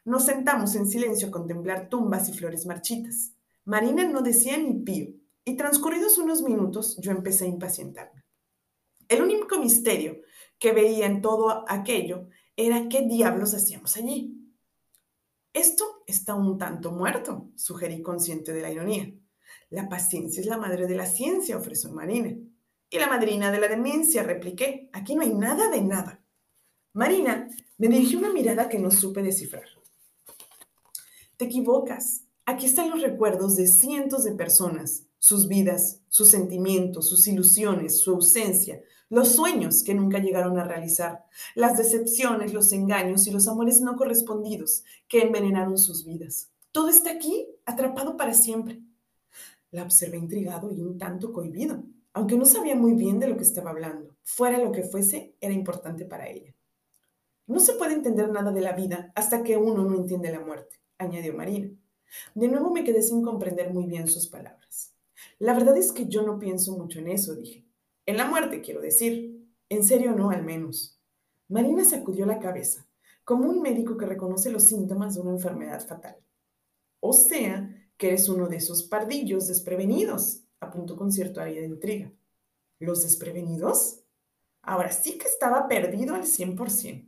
Nos 0.05 0.25
sentamos 0.25 0.75
en 0.75 0.87
silencio 0.87 1.27
a 1.27 1.31
contemplar 1.31 1.89
tumbas 1.89 2.29
y 2.29 2.33
flores 2.33 2.65
marchitas. 2.65 3.33
Marina 3.63 4.03
no 4.05 4.21
decía 4.21 4.57
ni 4.57 4.73
pío, 4.73 5.07
y 5.43 5.55
transcurridos 5.55 6.17
unos 6.17 6.41
minutos 6.41 6.97
yo 7.01 7.11
empecé 7.11 7.45
a 7.45 7.49
impacientarme. 7.49 8.23
El 9.07 9.21
único 9.21 9.59
misterio 9.59 10.21
que 10.59 10.71
veía 10.71 11.05
en 11.05 11.21
todo 11.21 11.65
aquello 11.67 12.27
era 12.55 12.87
qué 12.89 13.01
diablos 13.01 13.53
hacíamos 13.53 13.97
allí. 13.97 14.41
Esto 15.53 16.03
está 16.05 16.35
un 16.35 16.57
tanto 16.57 16.91
muerto, 16.91 17.49
sugerí 17.55 18.01
consciente 18.01 18.53
de 18.53 18.61
la 18.61 18.71
ironía. 18.71 19.13
La 19.69 19.87
paciencia 19.89 20.41
es 20.41 20.47
la 20.47 20.57
madre 20.57 20.87
de 20.87 20.95
la 20.95 21.05
ciencia, 21.05 21.57
ofreció 21.57 21.91
Marina. 21.91 22.35
Y 22.89 22.99
la 22.99 23.07
madrina 23.07 23.51
de 23.51 23.59
la 23.59 23.67
demencia, 23.67 24.23
repliqué. 24.23 24.89
Aquí 24.93 25.15
no 25.15 25.21
hay 25.21 25.33
nada 25.33 25.69
de 25.69 25.81
nada. 25.81 26.21
Marina 26.93 27.49
me 27.77 27.87
dirigió 27.87 28.19
una 28.19 28.31
mirada 28.31 28.69
que 28.69 28.79
no 28.79 28.91
supe 28.91 29.21
descifrar. 29.21 29.65
Te 31.37 31.45
equivocas, 31.45 32.25
Aquí 32.47 32.67
están 32.67 32.91
los 32.91 33.01
recuerdos 33.01 33.55
de 33.55 33.65
cientos 33.65 34.23
de 34.23 34.33
personas, 34.33 35.07
sus 35.17 35.47
vidas, 35.47 36.01
sus 36.09 36.29
sentimientos, 36.29 37.09
sus 37.09 37.27
ilusiones, 37.27 38.01
su 38.01 38.11
ausencia, 38.11 38.83
los 39.09 39.29
sueños 39.29 39.81
que 39.81 39.95
nunca 39.95 40.19
llegaron 40.19 40.59
a 40.59 40.63
realizar, 40.63 41.25
las 41.55 41.75
decepciones, 41.75 42.53
los 42.53 42.71
engaños 42.71 43.25
y 43.25 43.31
los 43.31 43.47
amores 43.47 43.81
no 43.81 43.95
correspondidos 43.95 44.83
que 45.07 45.23
envenenaron 45.23 45.79
sus 45.79 46.05
vidas. 46.05 46.51
Todo 46.71 46.89
está 46.89 47.09
aquí, 47.09 47.47
atrapado 47.65 48.15
para 48.15 48.35
siempre. 48.35 48.83
La 49.71 49.81
observé 49.81 50.17
intrigado 50.17 50.71
y 50.71 50.81
un 50.81 50.99
tanto 50.99 51.33
cohibido, 51.33 51.83
aunque 52.15 52.37
no 52.37 52.45
sabía 52.45 52.75
muy 52.75 52.93
bien 52.93 53.19
de 53.19 53.27
lo 53.27 53.35
que 53.35 53.43
estaba 53.43 53.71
hablando. 53.71 54.15
Fuera 54.23 54.57
lo 54.57 54.71
que 54.71 54.83
fuese, 54.83 55.35
era 55.41 55.53
importante 55.53 56.05
para 56.05 56.29
ella. 56.29 56.55
No 57.45 57.59
se 57.59 57.73
puede 57.73 57.93
entender 57.93 58.29
nada 58.29 58.53
de 58.53 58.61
la 58.61 58.71
vida 58.71 59.11
hasta 59.15 59.43
que 59.43 59.57
uno 59.57 59.83
no 59.83 59.95
entiende 59.97 60.31
la 60.31 60.39
muerte, 60.39 60.79
añadió 60.97 61.33
Marina. 61.33 61.69
De 62.33 62.47
nuevo 62.47 62.71
me 62.71 62.85
quedé 62.85 63.01
sin 63.01 63.21
comprender 63.21 63.73
muy 63.73 63.85
bien 63.85 64.07
sus 64.07 64.27
palabras. 64.27 64.93
La 65.39 65.53
verdad 65.53 65.75
es 65.75 65.91
que 65.91 66.07
yo 66.07 66.23
no 66.23 66.39
pienso 66.39 66.77
mucho 66.77 66.99
en 66.99 67.09
eso, 67.09 67.35
dije. 67.35 67.65
En 68.05 68.15
la 68.15 68.25
muerte, 68.25 68.61
quiero 68.61 68.79
decir. 68.79 69.45
En 69.67 69.83
serio 69.83 70.13
no, 70.13 70.29
al 70.29 70.45
menos. 70.45 70.97
Marina 71.49 71.83
sacudió 71.83 72.25
la 72.25 72.39
cabeza, 72.39 72.87
como 73.25 73.49
un 73.49 73.61
médico 73.61 73.97
que 73.97 74.05
reconoce 74.05 74.51
los 74.51 74.63
síntomas 74.63 75.15
de 75.15 75.21
una 75.21 75.31
enfermedad 75.31 75.85
fatal. 75.85 76.15
O 77.01 77.11
sea, 77.11 77.69
que 77.97 78.07
eres 78.07 78.29
uno 78.29 78.47
de 78.47 78.55
esos 78.55 78.83
pardillos 78.83 79.47
desprevenidos, 79.47 80.44
apuntó 80.65 80.95
con 80.95 81.11
cierto 81.11 81.41
aire 81.41 81.61
de 81.61 81.67
intriga. 81.67 82.11
¿Los 82.79 83.03
desprevenidos? 83.03 84.01
Ahora 84.61 84.91
sí 84.91 85.17
que 85.17 85.27
estaba 85.27 85.67
perdido 85.67 86.15
al 86.15 86.23
100%. 86.23 87.07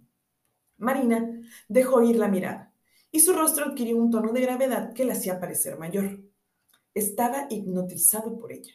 Marina 0.77 1.41
dejó 1.67 2.03
ir 2.03 2.17
la 2.17 2.27
mirada 2.27 2.73
y 3.11 3.19
su 3.19 3.33
rostro 3.33 3.65
adquirió 3.65 3.97
un 3.97 4.11
tono 4.11 4.31
de 4.31 4.41
gravedad 4.41 4.93
que 4.93 5.05
la 5.05 5.13
hacía 5.13 5.39
parecer 5.39 5.77
mayor. 5.77 6.19
Estaba 6.93 7.47
hipnotizado 7.49 8.37
por 8.37 8.51
ella. 8.51 8.73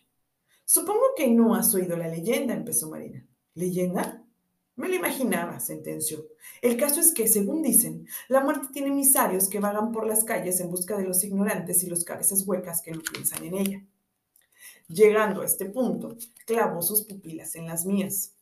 Supongo 0.65 1.03
que 1.17 1.29
no 1.29 1.55
has 1.55 1.75
oído 1.75 1.97
la 1.97 2.09
leyenda, 2.09 2.55
empezó 2.55 2.91
Marina. 2.91 3.27
¿Leyenda? 3.55 4.25
Me 4.75 4.89
lo 4.89 4.95
imaginaba, 4.95 5.61
sentenció. 5.61 6.27
El 6.63 6.77
caso 6.79 6.99
es 7.01 7.13
que, 7.13 7.29
según 7.29 7.63
dicen, 7.63 8.07
la 8.29 8.43
muerte 8.43 8.69
tiene 8.73 8.89
emisarios 8.89 9.49
que 9.49 9.61
vagan 9.61 9.93
por 9.93 10.07
las 10.07 10.25
calles 10.25 10.61
en 10.61 10.71
busca 10.71 10.97
de 10.97 11.05
los 11.05 11.23
ignorantes 11.25 11.83
y 11.85 11.89
los 11.89 12.05
cabezas 12.05 12.47
huecas 12.47 12.81
que 12.81 12.93
no 12.93 13.01
piensan 13.01 13.45
en 13.45 13.55
ella. 13.55 13.87
Llegando 14.89 15.43
a 15.43 15.47
este 15.47 15.67
punto, 15.67 16.17
clavó 16.47 16.83
sus 16.83 17.03
pupilas 17.03 17.55
en 17.57 17.67
las 17.67 17.87
mías. 17.87 18.35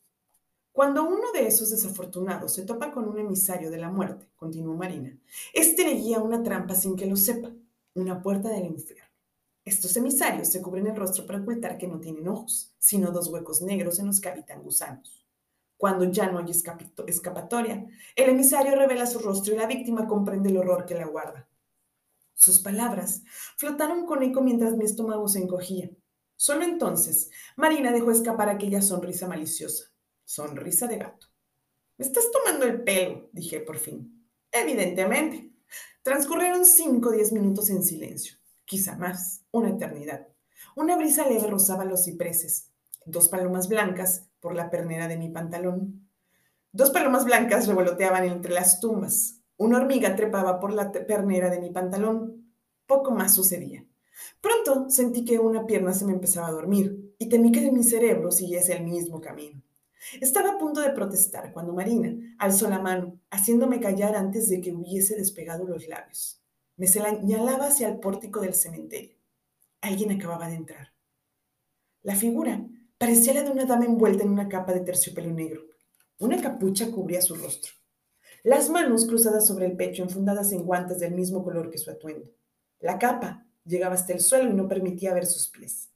Cuando 0.73 1.02
uno 1.02 1.32
de 1.32 1.47
esos 1.47 1.70
desafortunados 1.70 2.54
se 2.54 2.62
topa 2.62 2.92
con 2.92 3.09
un 3.09 3.18
emisario 3.18 3.70
de 3.70 3.78
la 3.78 3.90
muerte, 3.90 4.28
continuó 4.37 4.75
Marina, 4.75 5.16
este 5.52 5.85
le 5.85 5.94
guía 5.94 6.20
una 6.20 6.42
trampa 6.42 6.75
sin 6.75 6.97
que 6.97 7.06
lo 7.06 7.16
sepa, 7.16 7.50
una 7.94 8.23
puerta 8.23 8.49
del 8.49 8.66
infierno. 8.66 9.04
Estos 9.64 9.97
emisarios 9.97 10.49
se 10.49 10.62
cubren 10.62 10.87
el 10.87 10.97
rostro 10.97 11.26
para 11.26 11.40
ocultar 11.40 11.76
que 11.76 11.87
no 11.87 12.00
tienen 12.00 12.28
ojos, 12.28 12.73
sino 12.78 13.11
dos 13.11 13.28
huecos 13.28 13.61
negros 13.62 13.99
en 13.99 14.06
los 14.06 14.20
que 14.20 14.28
habitan 14.28 14.62
gusanos. 14.62 15.26
Cuando 15.76 16.04
ya 16.04 16.30
no 16.30 16.38
hay 16.38 16.50
escapatoria, 17.06 17.87
el 18.16 18.30
emisario 18.30 18.76
revela 18.76 19.06
su 19.06 19.18
rostro 19.18 19.54
y 19.54 19.56
la 19.56 19.66
víctima 19.66 20.06
comprende 20.06 20.50
el 20.50 20.59
horror 20.59 20.87
que 20.87 20.94
le 20.94 21.02
aguarda. 21.02 21.49
Sus 22.35 22.59
palabras 22.59 23.23
flotaron 23.56 24.06
con 24.06 24.23
eco 24.23 24.40
mientras 24.40 24.76
mi 24.76 24.85
estómago 24.85 25.28
se 25.28 25.40
encogía. 25.40 25.90
Solo 26.40 26.64
entonces, 26.64 27.30
Marina 27.54 27.92
dejó 27.92 28.11
escapar 28.11 28.49
aquella 28.49 28.80
sonrisa 28.80 29.28
maliciosa. 29.28 29.92
Sonrisa 30.25 30.87
de 30.87 30.97
gato. 30.97 31.26
Me 31.99 32.06
estás 32.06 32.30
tomando 32.32 32.64
el 32.64 32.82
pelo, 32.82 33.28
dije 33.30 33.61
por 33.61 33.76
fin. 33.76 34.26
Evidentemente. 34.50 35.52
Transcurrieron 36.02 36.64
cinco 36.64 37.11
o 37.11 37.12
diez 37.12 37.30
minutos 37.30 37.68
en 37.68 37.82
silencio, 37.82 38.38
quizá 38.64 38.97
más, 38.97 39.44
una 39.50 39.68
eternidad. 39.68 40.28
Una 40.76 40.97
brisa 40.97 41.28
leve 41.28 41.47
rozaba 41.47 41.85
los 41.85 42.06
cipreses, 42.06 42.70
dos 43.04 43.28
palomas 43.28 43.68
blancas 43.68 44.30
por 44.40 44.54
la 44.54 44.70
pernera 44.70 45.09
de 45.09 45.18
mi 45.18 45.28
pantalón. 45.28 46.09
Dos 46.73 46.88
palomas 46.88 47.26
blancas 47.26 47.66
revoloteaban 47.66 48.25
entre 48.25 48.54
las 48.54 48.80
tumbas. 48.80 49.42
Una 49.59 49.76
hormiga 49.76 50.16
trepaba 50.16 50.59
por 50.59 50.73
la 50.73 50.90
pernera 50.90 51.50
de 51.50 51.61
mi 51.61 51.68
pantalón. 51.68 52.50
Poco 52.87 53.11
más 53.11 53.35
sucedía. 53.35 53.85
Pronto 54.41 54.91
sentí 54.91 55.25
que 55.25 55.39
una 55.39 55.67
pierna 55.67 55.93
se 55.93 56.05
me 56.05 56.12
empezaba 56.12 56.49
a 56.49 56.53
dormir 56.53 57.15
y 57.19 57.29
temí 57.29 57.53
que 57.53 57.61
de 57.61 57.73
mi 57.73 57.83
cerebro 57.83 58.31
siguiese 58.31 58.75
el 58.75 58.85
mismo 58.85 59.21
camino. 59.21 59.62
Estaba 60.21 60.53
a 60.53 60.59
punto 60.59 60.81
de 60.81 60.91
protestar 60.91 61.53
cuando 61.53 61.75
Marina 61.75 62.17
alzó 62.39 62.69
la 62.69 62.79
mano, 62.79 63.21
haciéndome 63.31 63.81
callar 63.81 64.17
antes 64.17 64.49
de 64.49 64.61
que 64.61 64.73
hubiese 64.73 65.15
despegado 65.17 65.67
los 65.67 65.87
labios. 65.87 66.43
Me 66.77 66.87
señalaba 66.87 67.67
hacia 67.67 67.89
el 67.89 68.00
pórtico 68.00 68.41
del 68.41 68.55
cementerio. 68.55 69.17
Alguien 69.83 70.12
acababa 70.12 70.49
de 70.49 70.55
entrar. 70.55 70.89
La 72.03 72.17
figura 72.17 72.67
parecía 72.97 73.35
la 73.35 73.43
de 73.43 73.50
una 73.50 73.67
dama 73.67 73.85
envuelta 73.85 74.25
en 74.25 74.31
una 74.31 74.49
capa 74.49 74.73
de 74.73 74.81
terciopelo 74.81 75.31
negro. 75.31 75.62
Una 76.19 76.41
capucha 76.41 76.91
cubría 76.91 77.21
su 77.21 77.35
rostro. 77.35 77.73
Las 78.43 78.71
manos 78.71 79.07
cruzadas 79.07 79.47
sobre 79.47 79.67
el 79.67 79.77
pecho, 79.77 80.03
enfundadas 80.03 80.53
en 80.53 80.65
guantes 80.65 80.99
del 80.99 81.15
mismo 81.15 81.45
color 81.45 81.71
que 81.71 81.77
su 81.77 81.91
atuendo. 81.91 82.31
La 82.79 82.99
capa 82.99 83.47
llegaba 83.64 83.95
hasta 83.95 84.12
el 84.12 84.21
suelo 84.21 84.50
y 84.50 84.55
no 84.55 84.69
permitía 84.69 85.14
ver 85.14 85.26
sus 85.26 85.49
pies. 85.49 85.90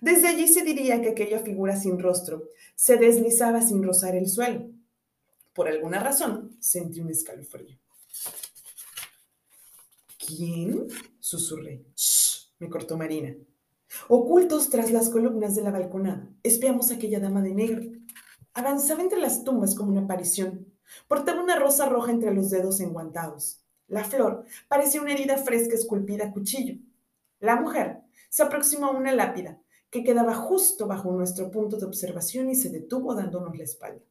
Desde 0.00 0.28
allí 0.28 0.48
se 0.48 0.62
diría 0.62 1.00
que 1.00 1.10
aquella 1.10 1.40
figura 1.40 1.76
sin 1.76 1.98
rostro 1.98 2.48
se 2.74 2.96
deslizaba 2.96 3.62
sin 3.62 3.82
rozar 3.82 4.14
el 4.14 4.28
suelo. 4.28 4.70
Por 5.54 5.68
alguna 5.68 6.00
razón 6.00 6.56
sentí 6.60 7.00
un 7.00 7.10
escalofrío. 7.10 7.78
¿Quién? 10.18 10.86
susurré. 11.18 11.84
Shh, 11.96 12.52
me 12.58 12.68
cortó 12.68 12.96
Marina. 12.96 13.34
Ocultos 14.08 14.70
tras 14.70 14.90
las 14.90 15.08
columnas 15.08 15.56
de 15.56 15.62
la 15.62 15.70
balconada, 15.70 16.28
espiamos 16.42 16.90
a 16.90 16.94
aquella 16.94 17.18
dama 17.18 17.42
de 17.42 17.54
negro. 17.54 17.82
Avanzaba 18.54 19.02
entre 19.02 19.20
las 19.20 19.42
tumbas 19.42 19.74
como 19.74 19.90
una 19.90 20.02
aparición. 20.02 20.66
Portaba 21.08 21.42
una 21.42 21.56
rosa 21.56 21.88
roja 21.88 22.12
entre 22.12 22.32
los 22.32 22.50
dedos 22.50 22.80
enguantados. 22.80 23.60
La 23.88 24.04
flor 24.04 24.44
parecía 24.68 25.02
una 25.02 25.12
herida 25.12 25.36
fresca 25.38 25.74
esculpida 25.74 26.26
a 26.26 26.32
cuchillo. 26.32 26.76
La 27.40 27.56
mujer 27.56 28.02
se 28.28 28.42
aproximó 28.42 28.86
a 28.86 28.96
una 28.96 29.12
lápida 29.12 29.60
que 29.90 30.04
quedaba 30.04 30.34
justo 30.34 30.86
bajo 30.86 31.10
nuestro 31.10 31.50
punto 31.50 31.76
de 31.76 31.86
observación 31.86 32.48
y 32.48 32.54
se 32.54 32.70
detuvo 32.70 33.14
dándonos 33.14 33.56
la 33.56 33.64
espalda. 33.64 34.04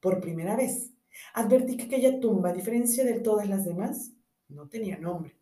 Por 0.00 0.20
primera 0.20 0.56
vez, 0.56 0.92
advertí 1.34 1.76
que 1.76 1.84
aquella 1.84 2.20
tumba, 2.20 2.50
a 2.50 2.54
diferencia 2.54 3.04
de 3.04 3.20
todas 3.20 3.48
las 3.48 3.64
demás, 3.64 4.12
no 4.48 4.68
tenía 4.68 4.96
nombre. 4.98 5.36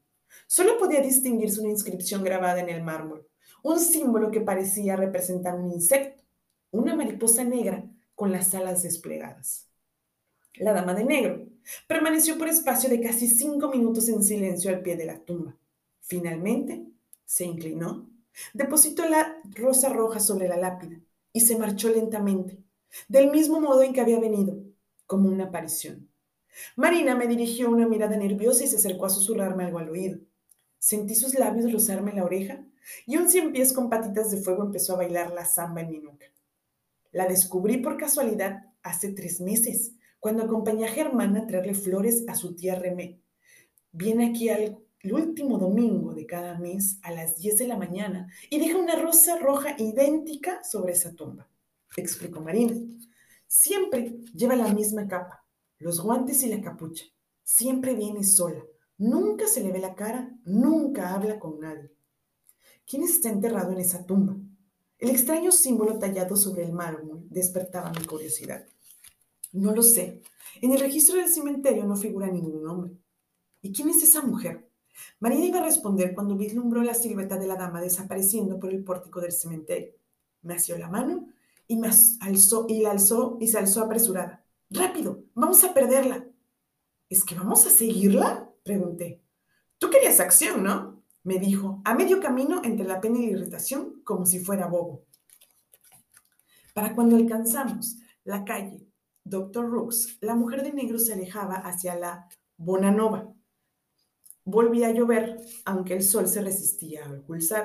Solo 0.46 0.78
podía 0.78 1.00
distinguirse 1.00 1.60
una 1.60 1.70
inscripción 1.70 2.24
grabada 2.24 2.60
en 2.60 2.68
el 2.68 2.82
mármol, 2.82 3.28
un 3.62 3.78
símbolo 3.78 4.30
que 4.30 4.40
parecía 4.40 4.96
representar 4.96 5.54
un 5.54 5.70
insecto, 5.70 6.24
una 6.70 6.96
mariposa 6.96 7.44
negra 7.44 7.84
con 8.14 8.32
las 8.32 8.54
alas 8.54 8.82
desplegadas. 8.82 9.68
La 10.54 10.72
dama 10.72 10.94
de 10.94 11.04
negro 11.04 11.46
permaneció 11.86 12.38
por 12.38 12.48
espacio 12.48 12.88
de 12.88 13.00
casi 13.00 13.28
cinco 13.28 13.68
minutos 13.68 14.08
en 14.08 14.22
silencio 14.22 14.70
al 14.70 14.80
pie 14.80 14.96
de 14.96 15.04
la 15.04 15.18
tumba. 15.18 15.56
Finalmente, 16.00 16.86
se 17.26 17.44
inclinó 17.44 18.08
Depositó 18.52 19.08
la 19.08 19.40
rosa 19.54 19.88
roja 19.88 20.20
sobre 20.20 20.48
la 20.48 20.56
lápida 20.56 21.00
y 21.32 21.40
se 21.40 21.58
marchó 21.58 21.88
lentamente, 21.88 22.62
del 23.08 23.30
mismo 23.30 23.60
modo 23.60 23.82
en 23.82 23.92
que 23.92 24.00
había 24.00 24.20
venido, 24.20 24.58
como 25.06 25.28
una 25.28 25.44
aparición. 25.44 26.08
Marina 26.76 27.14
me 27.14 27.26
dirigió 27.26 27.70
una 27.70 27.86
mirada 27.86 28.16
nerviosa 28.16 28.64
y 28.64 28.66
se 28.66 28.76
acercó 28.76 29.06
a 29.06 29.10
susurrarme 29.10 29.64
algo 29.64 29.78
al 29.78 29.90
oído. 29.90 30.20
Sentí 30.78 31.14
sus 31.14 31.38
labios 31.38 31.72
rozarme 31.72 32.12
la 32.12 32.24
oreja 32.24 32.64
y 33.06 33.16
un 33.16 33.28
cien 33.28 33.52
pies 33.52 33.72
con 33.72 33.90
patitas 33.90 34.30
de 34.30 34.38
fuego 34.38 34.64
empezó 34.64 34.94
a 34.94 34.98
bailar 34.98 35.32
la 35.32 35.44
samba 35.44 35.80
en 35.80 35.90
mi 35.90 35.98
nuca. 35.98 36.26
La 37.12 37.26
descubrí 37.26 37.78
por 37.78 37.96
casualidad 37.96 38.64
hace 38.82 39.12
tres 39.12 39.40
meses, 39.40 39.92
cuando 40.20 40.44
acompañé 40.44 40.86
a 40.86 40.90
Germán 40.90 41.36
a 41.36 41.46
traerle 41.46 41.74
flores 41.74 42.24
a 42.28 42.34
su 42.34 42.54
tía 42.54 42.74
Remé. 42.74 43.20
Viene 43.92 44.30
aquí 44.30 44.48
algo 44.48 44.85
el 45.06 45.12
último 45.12 45.56
domingo 45.56 46.14
de 46.14 46.26
cada 46.26 46.58
mes 46.58 46.98
a 47.02 47.12
las 47.12 47.36
10 47.36 47.58
de 47.58 47.68
la 47.68 47.78
mañana 47.78 48.26
y 48.50 48.58
deja 48.58 48.76
una 48.76 48.96
rosa 48.96 49.38
roja 49.38 49.76
idéntica 49.78 50.64
sobre 50.64 50.94
esa 50.94 51.14
tumba, 51.14 51.48
explicó 51.96 52.40
Marina. 52.40 52.74
Siempre 53.46 54.18
lleva 54.34 54.56
la 54.56 54.74
misma 54.74 55.06
capa, 55.06 55.44
los 55.78 56.00
guantes 56.00 56.42
y 56.42 56.48
la 56.48 56.60
capucha. 56.60 57.04
Siempre 57.44 57.94
viene 57.94 58.24
sola. 58.24 58.64
Nunca 58.98 59.46
se 59.46 59.62
le 59.62 59.70
ve 59.70 59.78
la 59.78 59.94
cara, 59.94 60.36
nunca 60.44 61.14
habla 61.14 61.38
con 61.38 61.60
nadie. 61.60 61.92
¿Quién 62.84 63.04
está 63.04 63.28
enterrado 63.28 63.70
en 63.70 63.78
esa 63.78 64.04
tumba? 64.04 64.36
El 64.98 65.10
extraño 65.10 65.52
símbolo 65.52 66.00
tallado 66.00 66.36
sobre 66.36 66.64
el 66.64 66.72
mármol 66.72 67.28
despertaba 67.30 67.92
mi 67.92 68.04
curiosidad. 68.04 68.66
No 69.52 69.72
lo 69.72 69.84
sé. 69.84 70.22
En 70.60 70.72
el 70.72 70.80
registro 70.80 71.14
del 71.16 71.28
cementerio 71.28 71.84
no 71.84 71.94
figura 71.94 72.26
ningún 72.26 72.64
nombre. 72.64 72.92
¿Y 73.62 73.72
quién 73.72 73.88
es 73.88 74.02
esa 74.02 74.22
mujer? 74.22 74.65
María 75.20 75.44
iba 75.44 75.58
a 75.60 75.64
responder 75.64 76.14
cuando 76.14 76.36
vislumbró 76.36 76.82
la 76.82 76.94
silueta 76.94 77.36
de 77.36 77.46
la 77.46 77.56
dama 77.56 77.80
desapareciendo 77.80 78.58
por 78.58 78.70
el 78.70 78.84
pórtico 78.84 79.20
del 79.20 79.32
cementerio. 79.32 79.92
Me 80.42 80.54
asió 80.54 80.76
la 80.78 80.88
mano 80.88 81.28
y 81.66 81.76
me 81.76 81.88
alzó 82.20 82.66
y 82.68 82.84
y 83.40 83.48
se 83.48 83.58
alzó 83.58 83.84
apresurada. 83.84 84.44
¡Rápido! 84.70 85.24
¡Vamos 85.34 85.62
a 85.64 85.74
perderla! 85.74 86.26
¿Es 87.08 87.24
que 87.24 87.34
vamos 87.34 87.66
a 87.66 87.70
seguirla? 87.70 88.50
pregunté. 88.64 89.22
Tú 89.78 89.90
querías 89.90 90.18
acción, 90.20 90.64
¿no? 90.64 90.96
me 91.26 91.40
dijo, 91.40 91.82
a 91.84 91.92
medio 91.92 92.20
camino 92.20 92.60
entre 92.62 92.86
la 92.86 93.00
pena 93.00 93.18
y 93.18 93.26
la 93.26 93.32
irritación, 93.32 94.00
como 94.04 94.24
si 94.24 94.38
fuera 94.38 94.68
bobo. 94.68 95.06
Para 96.72 96.94
cuando 96.94 97.16
alcanzamos 97.16 97.96
la 98.22 98.44
calle 98.44 98.86
Doctor 99.24 99.68
Rooks, 99.68 100.18
la 100.20 100.36
mujer 100.36 100.62
de 100.62 100.72
negro 100.72 101.00
se 101.00 101.14
alejaba 101.14 101.56
hacia 101.56 101.96
la 101.96 102.28
Bonanova, 102.56 103.34
Volvía 104.48 104.86
a 104.86 104.92
llover, 104.92 105.40
aunque 105.64 105.94
el 105.94 106.04
sol 106.04 106.28
se 106.28 106.40
resistía 106.40 107.00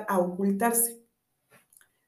a, 0.08 0.18
ocultarse. 0.18 1.00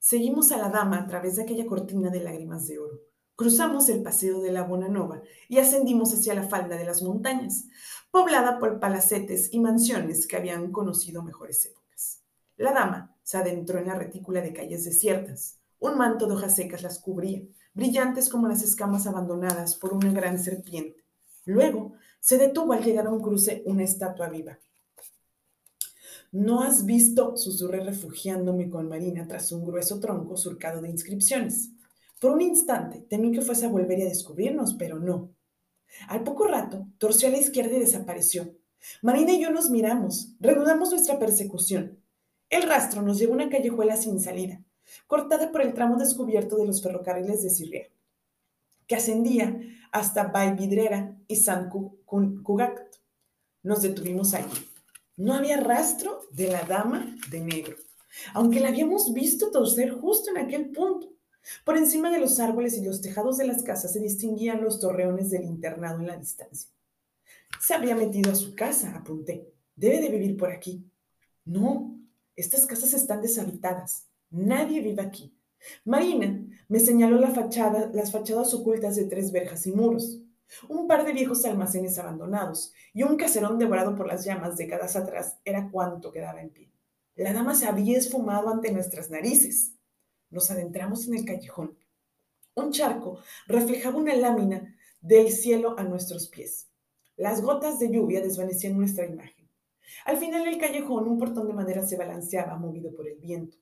Seguimos 0.01 0.51
a 0.51 0.57
la 0.57 0.69
dama 0.69 0.99
a 0.99 1.07
través 1.07 1.37
de 1.37 1.45
aquella 1.45 1.65
cortina 1.65 2.11
de 2.11 2.19
lágrimas 2.19 2.67
de 2.67 2.81
oro. 2.81 2.99
Cruzamos 3.37 3.89
el 3.89 4.03
paseo 4.03 4.41
de 4.41 4.51
la 4.51 4.65
Bonanova 4.65 5.23
y 5.49 5.59
ascendimos 5.59 6.13
hacia 6.13 6.35
la 6.35 6.49
falda 6.49 6.77
de 6.77 6.85
las 6.85 7.03
montañas, 7.03 7.67
poblada 8.11 8.59
por 8.59 8.81
palacetes 8.81 9.49
y 9.53 9.61
mansiones 9.61 10.27
que 10.27 10.37
habían 10.37 10.73
conocido 10.73 11.23
mejores 11.23 11.65
épocas. 11.67 12.25
La 12.57 12.73
dama 12.73 13.17
se 13.23 13.37
adentró 13.37 13.79
en 13.79 13.87
la 13.87 13.95
retícula 13.95 14.41
de 14.41 14.53
calles 14.53 14.85
desiertas. 14.85 15.61
Un 15.79 15.97
manto 15.97 16.27
de 16.27 16.35
hojas 16.35 16.57
secas 16.57 16.83
las 16.83 16.99
cubría, 16.99 17.43
brillantes 17.75 18.29
como 18.29 18.49
las 18.49 18.65
escamas 18.65 19.07
abandonadas 19.07 19.77
por 19.77 19.95
una 19.95 20.11
gran 20.11 20.41
serpiente. 20.41 21.05
Luego 21.45 21.93
Se 22.25 22.39
detuvo 22.39 22.73
al 22.73 22.83
llegar 22.83 23.07
a 23.07 23.11
un 23.11 23.21
cruce 23.21 23.63
una 23.67 23.85
estatua 23.85 24.31
viva. 24.31 24.59
¿No 26.33 26.63
has 26.63 26.87
visto? 26.87 27.37
susurré 27.37 27.85
refugiándome 27.85 28.71
con 28.71 28.89
Marina 28.89 29.29
tras 29.29 29.53
un 29.53 29.67
grueso 29.67 30.01
tronco 30.01 30.35
surcado 30.39 30.81
de 30.81 30.89
inscripciones. 30.89 31.73
Por 32.19 32.31
un 32.31 32.41
instante 32.41 33.03
temí 33.11 33.31
que 33.31 33.43
fuese 33.43 33.67
a 33.67 33.69
volver 33.69 34.01
a 34.01 34.07
descubrirnos, 34.07 34.73
pero 34.73 34.99
no. 34.99 35.35
Al 36.09 36.25
poco 36.25 36.47
rato 36.47 36.87
torció 36.97 37.29
a 37.29 37.31
la 37.31 37.37
izquierda 37.37 37.77
y 37.77 37.81
desapareció. 37.81 38.57
Marina 39.03 39.33
y 39.33 39.43
yo 39.43 39.51
nos 39.51 39.69
miramos, 39.69 40.35
reanudamos 40.41 40.93
nuestra 40.93 41.19
persecución. 41.19 41.99
El 42.49 42.63
rastro 42.63 43.03
nos 43.03 43.19
llevó 43.19 43.35
a 43.35 43.37
una 43.37 43.51
callejuela 43.51 43.99
sin 43.99 44.19
salida, 44.19 44.65
cortada 45.07 45.53
por 45.53 45.61
el 45.61 45.75
tramo 45.75 45.99
descubierto 45.99 46.57
de 46.57 46.65
los 46.65 46.83
ferrocarriles 46.83 47.43
de 47.43 47.51
Sirria, 47.51 47.91
que 48.87 48.97
ascendía 48.97 49.61
hasta 49.95 50.25
Vidrera 50.55 51.17
y 51.29 51.37
San 51.37 51.71
Cugat. 51.71 52.79
Nos 53.63 53.81
detuvimos 53.81 54.35
allí. 54.35 54.69
No 55.17 55.35
había 55.35 55.57
rastro 55.57 56.21
de 56.33 56.49
la 56.49 56.65
dama 56.65 57.17
de 57.31 57.41
negro, 57.41 57.77
aunque 58.35 58.59
la 58.59 58.69
habíamos 58.71 59.15
visto 59.15 59.53
torcer 59.53 59.93
justo 59.93 60.31
en 60.31 60.39
aquel 60.39 60.71
punto. 60.71 61.13
Por 61.65 61.77
encima 61.79 62.11
de 62.11 62.19
los 62.19 62.41
árboles 62.41 62.77
y 62.77 62.85
los 62.85 63.01
tejados 63.03 63.37
de 63.37 63.47
las 63.47 63.63
casas 63.63 63.93
se 63.93 64.01
distinguían 64.01 64.65
los 64.65 64.81
torreones 64.81 65.31
del 65.31 65.45
internado 65.45 66.01
en 66.01 66.09
la 66.09 66.17
distancia. 66.17 66.69
Se 67.61 67.75
habría 67.75 67.95
metido 67.95 68.33
a 68.33 68.35
su 68.35 68.57
casa, 68.57 68.97
apunté. 68.97 69.49
Debe 69.77 70.01
de 70.01 70.09
vivir 70.09 70.37
por 70.37 70.51
aquí. 70.51 70.91
No, 71.45 71.97
estas 72.35 72.67
casas 72.67 72.95
están 72.95 73.23
deshabitadas. 73.23 74.09
Nadie 74.31 74.81
vive 74.81 75.03
aquí. 75.03 75.33
Marina 75.85 76.44
me 76.69 76.81
señaló 76.81 77.19
la 77.19 77.31
fachada, 77.31 77.91
las 77.93 78.13
fachadas 78.13 78.55
ocultas 78.55 78.97
de 78.97 79.05
tres 79.05 79.33
verjas 79.33 79.67
y 79.67 79.73
muros 79.73 80.21
un 80.69 80.87
par 80.87 81.05
de 81.05 81.13
viejos 81.13 81.45
almacenes 81.45 81.99
abandonados 81.99 82.73
y 82.93 83.03
un 83.03 83.17
caserón 83.17 83.59
devorado 83.59 83.95
por 83.95 84.07
las 84.07 84.25
llamas 84.25 84.57
décadas 84.57 84.97
atrás 84.97 85.39
era 85.45 85.71
cuanto 85.71 86.13
quedaba 86.13 86.41
en 86.41 86.51
pie. 86.51 86.71
La 87.17 87.33
dama 87.33 87.55
se 87.55 87.67
había 87.67 87.99
esfumado 87.99 88.49
ante 88.49 88.73
nuestras 88.73 89.11
narices. 89.11 89.75
Nos 90.31 90.51
adentramos 90.51 91.07
en 91.07 91.15
el 91.15 91.25
callejón. 91.25 91.79
Un 92.55 92.71
charco 92.73 93.19
reflejaba 93.47 93.99
una 93.99 94.15
lámina 94.15 94.77
del 95.01 95.31
cielo 95.31 95.79
a 95.79 95.85
nuestros 95.85 96.29
pies. 96.29 96.69
Las 97.17 97.41
gotas 97.41 97.79
de 97.79 97.91
lluvia 97.91 98.21
desvanecían 98.21 98.77
nuestra 98.77 99.07
imagen. 99.07 99.49
Al 100.05 100.17
final 100.17 100.45
del 100.45 100.59
callejón, 100.59 101.07
un 101.07 101.19
portón 101.19 101.47
de 101.47 101.53
madera 101.53 101.87
se 101.87 101.97
balanceaba, 101.97 102.57
movido 102.57 102.93
por 102.95 103.09
el 103.09 103.19
viento. 103.19 103.59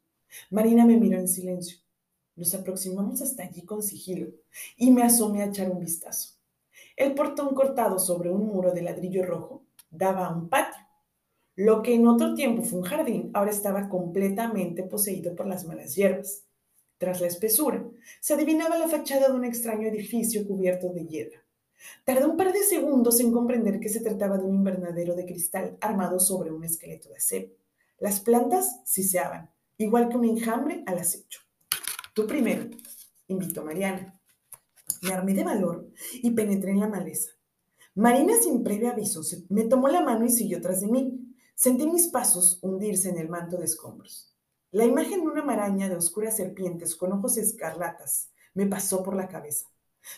Marina 0.51 0.87
me 0.87 0.97
miró 0.97 1.19
en 1.19 1.29
silencio. 1.29 1.79
Nos 2.35 2.55
aproximamos 2.55 3.21
hasta 3.21 3.43
allí 3.43 3.63
con 3.63 3.83
sigilo 3.83 4.29
y 4.77 4.91
me 4.91 5.03
asomé 5.03 5.43
a 5.43 5.47
echar 5.47 5.71
un 5.71 5.81
vistazo. 5.81 6.35
El 6.97 7.15
portón 7.15 7.55
cortado 7.55 7.99
sobre 7.99 8.31
un 8.31 8.47
muro 8.47 8.73
de 8.73 8.83
ladrillo 8.83 9.25
rojo 9.25 9.65
daba 9.91 10.27
a 10.27 10.35
un 10.35 10.49
patio. 10.49 10.83
Lo 11.55 11.83
que 11.83 11.95
en 11.95 12.07
otro 12.07 12.35
tiempo 12.35 12.63
fue 12.63 12.79
un 12.79 12.85
jardín, 12.85 13.31
ahora 13.35 13.51
estaba 13.51 13.89
completamente 13.89 14.83
poseído 14.83 15.37
por 15.37 15.47
las 15.47 15.67
malas 15.67 15.95
hierbas. 15.95 16.45
Tras 16.97 17.21
la 17.21 17.27
espesura, 17.27 17.85
se 18.21 18.35
adivinaba 18.35 18.79
la 18.79 18.89
fachada 18.89 19.29
de 19.29 19.35
un 19.35 19.45
extraño 19.45 19.89
edificio 19.89 20.47
cubierto 20.47 20.89
de 20.93 21.05
hiedra. 21.07 21.43
Tardé 22.05 22.27
un 22.27 22.37
par 22.37 22.53
de 22.53 22.63
segundos 22.63 23.21
en 23.21 23.33
comprender 23.33 23.81
que 23.81 23.89
se 23.89 24.01
trataba 24.01 24.39
de 24.39 24.45
un 24.45 24.57
invernadero 24.57 25.15
de 25.15 25.27
cristal 25.27 25.77
armado 25.81 26.21
sobre 26.21 26.53
un 26.53 26.65
esqueleto 26.65 27.09
de 27.09 27.17
acero. 27.17 27.49
Las 27.99 28.21
plantas 28.21 28.81
siseaban, 28.85 29.51
igual 29.79 30.09
que 30.09 30.17
un 30.17 30.25
enjambre 30.25 30.83
al 30.87 30.99
acecho. 30.99 31.41
Tú 32.13 32.27
primero, 32.27 32.69
invitó 33.27 33.65
Mariana. 33.65 34.21
Me 35.03 35.13
armé 35.13 35.33
de 35.35 35.45
valor 35.45 35.89
y 36.15 36.31
penetré 36.33 36.73
en 36.73 36.81
la 36.81 36.89
maleza. 36.89 37.31
Marina, 37.95 38.35
sin 38.41 38.63
previo 38.63 38.91
aviso, 38.91 39.23
me 39.49 39.65
tomó 39.65 39.89
la 39.89 40.03
mano 40.03 40.25
y 40.25 40.31
siguió 40.31 40.61
tras 40.61 40.81
de 40.83 40.89
mí. 40.89 41.35
Sentí 41.55 41.87
mis 41.87 42.09
pasos 42.09 42.59
hundirse 42.63 43.09
en 43.09 43.19
el 43.19 43.29
manto 43.29 43.57
de 43.57 43.65
escombros. 43.65 44.35
La 44.71 44.85
imagen 44.85 45.21
de 45.21 45.27
una 45.27 45.45
maraña 45.45 45.89
de 45.89 45.97
oscuras 45.97 46.37
serpientes 46.37 46.97
con 46.97 47.13
ojos 47.13 47.37
escarlatas 47.37 48.31
me 48.55 48.67
pasó 48.67 49.03
por 49.03 49.15
la 49.15 49.29
cabeza. 49.29 49.67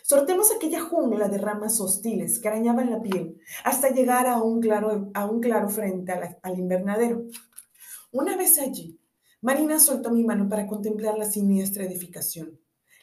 Sortemos 0.02 0.50
aquella 0.50 0.80
jungla 0.80 1.28
de 1.28 1.38
ramas 1.38 1.80
hostiles 1.80 2.38
que 2.38 2.48
arañaban 2.48 2.90
la 2.90 3.02
piel 3.02 3.40
hasta 3.64 3.90
llegar 3.90 4.26
a 4.26 4.42
un 4.42 4.60
claro, 4.60 5.10
a 5.14 5.26
un 5.26 5.40
claro 5.40 5.68
frente 5.68 6.12
al 6.12 6.58
invernadero. 6.58 7.24
Una 8.12 8.36
vez 8.36 8.58
allí, 8.58 8.98
Marina 9.44 9.78
soltó 9.78 10.10
mi 10.10 10.24
mano 10.24 10.48
para 10.48 10.66
contemplar 10.66 11.18
la 11.18 11.30
siniestra 11.30 11.84
edificación. 11.84 12.58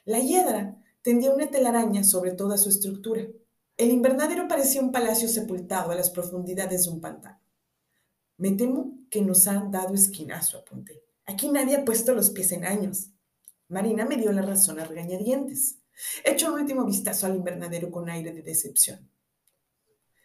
La 0.06 0.18
hiedra 0.18 0.76
tendía 1.04 1.32
una 1.32 1.52
telaraña 1.52 2.04
sobre 2.04 2.32
toda 2.32 2.58
su 2.58 2.70
estructura. 2.70 3.28
El 3.78 3.92
invernadero 3.92 4.48
parecía 4.48 4.82
un 4.82 4.92
palacio 4.92 5.28
sepultado 5.28 5.92
a 5.92 5.96
las 5.96 6.10
profundidades 6.10 6.86
de 6.86 6.90
un 6.90 7.00
pantano. 7.00 7.40
Me 8.38 8.54
temo 8.54 9.06
que 9.12 9.22
nos 9.22 9.48
han 9.48 9.70
dado 9.70 9.94
esquinazo, 9.94 10.58
apunté. 10.58 11.04
Aquí 11.28 11.48
nadie 11.48 11.76
ha 11.76 11.86
puesto 11.86 12.16
los 12.16 12.32
pies 12.32 12.52
en 12.54 12.66
años. 12.66 13.12
Marina 13.68 14.06
me 14.06 14.18
dio 14.18 14.32
la 14.32 14.42
razón 14.42 14.80
a 14.80 14.86
regañadientes. 14.86 15.78
Echo 16.24 16.52
un 16.52 16.62
último 16.62 16.86
vistazo 16.86 17.28
al 17.28 17.36
invernadero 17.36 17.92
con 17.92 18.10
aire 18.10 18.34
de 18.34 18.42
decepción. 18.42 19.08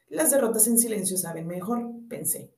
Las 0.09 0.31
derrotas 0.31 0.67
en 0.67 0.79
silencio 0.79 1.19
saben 1.19 1.47
mejor, 1.47 1.91
pensé. 2.09 2.55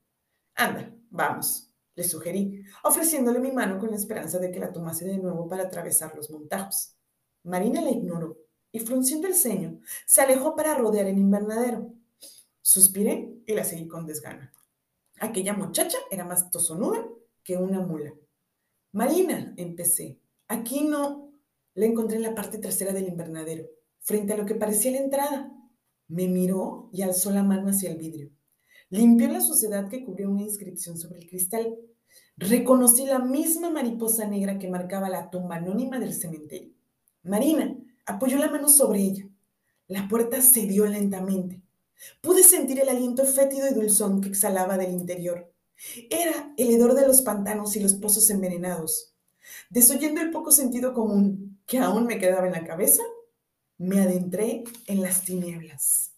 Anda, 0.55 0.95
vamos, 1.11 1.68
le 1.99 2.05
sugerí, 2.05 2.63
ofreciéndole 2.85 3.41
mi 3.41 3.51
mano 3.51 3.77
con 3.77 3.91
la 3.91 3.97
esperanza 3.97 4.39
de 4.39 4.53
que 4.53 4.61
la 4.61 4.73
tomase 4.73 5.05
de 5.05 5.19
nuevo 5.19 5.49
para 5.49 5.65
atravesar 5.65 6.15
los 6.15 6.31
montajos. 6.31 6.95
Marina 7.43 7.81
la 7.81 7.91
ignoró 7.91 8.39
y 8.71 8.79
frunciendo 8.79 9.27
el 9.27 9.35
ceño, 9.35 9.81
se 10.07 10.21
alejó 10.21 10.55
para 10.55 10.77
rodear 10.77 11.09
el 11.09 11.19
invernadero. 11.19 11.93
Suspiré 12.63 13.35
y 13.45 13.53
la 13.53 13.65
seguí 13.65 13.89
con 13.89 14.07
desgana. 14.07 14.53
Aquella 15.19 15.55
muchacha 15.55 15.99
era 16.09 16.25
más 16.25 16.53
tosonuda 16.53 17.05
que 17.43 17.57
una 17.57 17.81
mula. 17.81 18.15
Marina, 18.93 19.53
empecé. 19.57 20.21
Aquí 20.47 20.85
no. 20.85 21.33
La 21.75 21.87
encontré 21.87 22.19
en 22.19 22.23
la 22.23 22.35
parte 22.35 22.59
trasera 22.59 22.93
del 22.93 23.09
invernadero, 23.09 23.67
frente 24.01 24.35
a 24.35 24.37
lo 24.37 24.47
que 24.47 24.55
parecía 24.55 24.93
la 24.93 24.99
entrada. 24.99 25.53
Me 26.07 26.29
miró 26.29 26.91
y 26.93 27.03
alzó 27.03 27.33
la 27.33 27.43
mano 27.43 27.71
hacia 27.71 27.91
el 27.91 27.97
vidrio. 27.97 28.31
Limpió 28.91 29.29
la 29.29 29.41
suciedad 29.41 29.89
que 29.89 30.05
cubría 30.05 30.29
una 30.29 30.43
inscripción 30.43 30.97
sobre 30.97 31.21
el 31.21 31.29
cristal. 31.29 31.77
Reconocí 32.37 33.05
la 33.05 33.19
misma 33.19 33.71
mariposa 33.71 34.27
negra 34.27 34.59
que 34.59 34.71
marcaba 34.71 35.11
la 35.11 35.29
tumba 35.31 35.57
anónima 35.57 35.99
del 35.99 36.15
cementerio. 36.15 36.73
Marina 37.23 37.77
apoyó 38.07 38.39
la 38.39 38.51
mano 38.51 38.69
sobre 38.69 39.01
ella. 39.01 39.29
La 39.89 40.09
puerta 40.09 40.41
cedió 40.41 40.87
lentamente. 40.87 41.63
Pude 42.21 42.43
sentir 42.43 42.81
el 42.81 42.89
aliento 42.89 43.25
fétido 43.25 43.69
y 43.69 43.75
dulzón 43.75 44.21
que 44.21 44.29
exhalaba 44.29 44.79
del 44.79 44.93
interior. 44.93 45.53
Era 46.11 46.55
el 46.57 46.71
hedor 46.71 46.95
de 46.95 47.07
los 47.07 47.23
pantanos 47.23 47.77
y 47.77 47.81
los 47.81 47.95
pozos 47.95 48.31
envenenados. 48.31 49.15
Desoyendo 49.71 50.21
el 50.21 50.31
poco 50.31 50.51
sentido 50.51 50.95
común 50.95 51.61
que 51.67 51.79
aún 51.79 52.07
me 52.07 52.19
quedaba 52.19 52.47
en 52.47 52.53
la 52.53 52.65
cabeza, 52.65 53.03
me 53.77 54.01
adentré 54.01 54.65
en 54.87 55.03
las 55.03 55.23
tinieblas. 55.25 56.13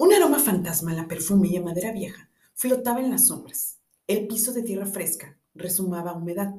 Un 0.00 0.12
aroma 0.12 0.38
fantasma, 0.38 0.94
la 0.94 1.08
perfume 1.08 1.48
y 1.48 1.58
madera 1.58 1.90
vieja, 1.90 2.30
flotaba 2.54 3.00
en 3.00 3.10
las 3.10 3.26
sombras. 3.26 3.80
El 4.06 4.28
piso 4.28 4.52
de 4.52 4.62
tierra 4.62 4.86
fresca, 4.86 5.36
resumaba 5.56 6.12
humedad. 6.12 6.54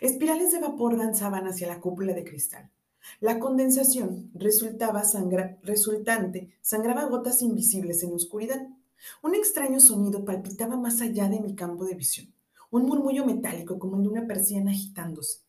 Espirales 0.00 0.52
de 0.52 0.60
vapor 0.60 0.96
danzaban 0.96 1.48
hacia 1.48 1.66
la 1.66 1.80
cúpula 1.80 2.12
de 2.12 2.22
cristal. 2.22 2.70
La 3.18 3.40
condensación 3.40 4.30
resultaba 4.32 5.02
resultante 5.64 6.54
sangraba 6.60 7.06
gotas 7.06 7.42
invisibles 7.42 8.04
en 8.04 8.10
la 8.10 8.16
oscuridad. 8.16 8.68
Un 9.24 9.34
extraño 9.34 9.80
sonido 9.80 10.24
palpitaba 10.24 10.76
más 10.76 11.00
allá 11.00 11.28
de 11.28 11.40
mi 11.40 11.56
campo 11.56 11.84
de 11.84 11.96
visión, 11.96 12.32
un 12.70 12.86
murmullo 12.86 13.26
metálico 13.26 13.80
como 13.80 13.96
el 13.96 14.04
de 14.04 14.08
una 14.08 14.26
persiana 14.28 14.70
agitándose. 14.70 15.40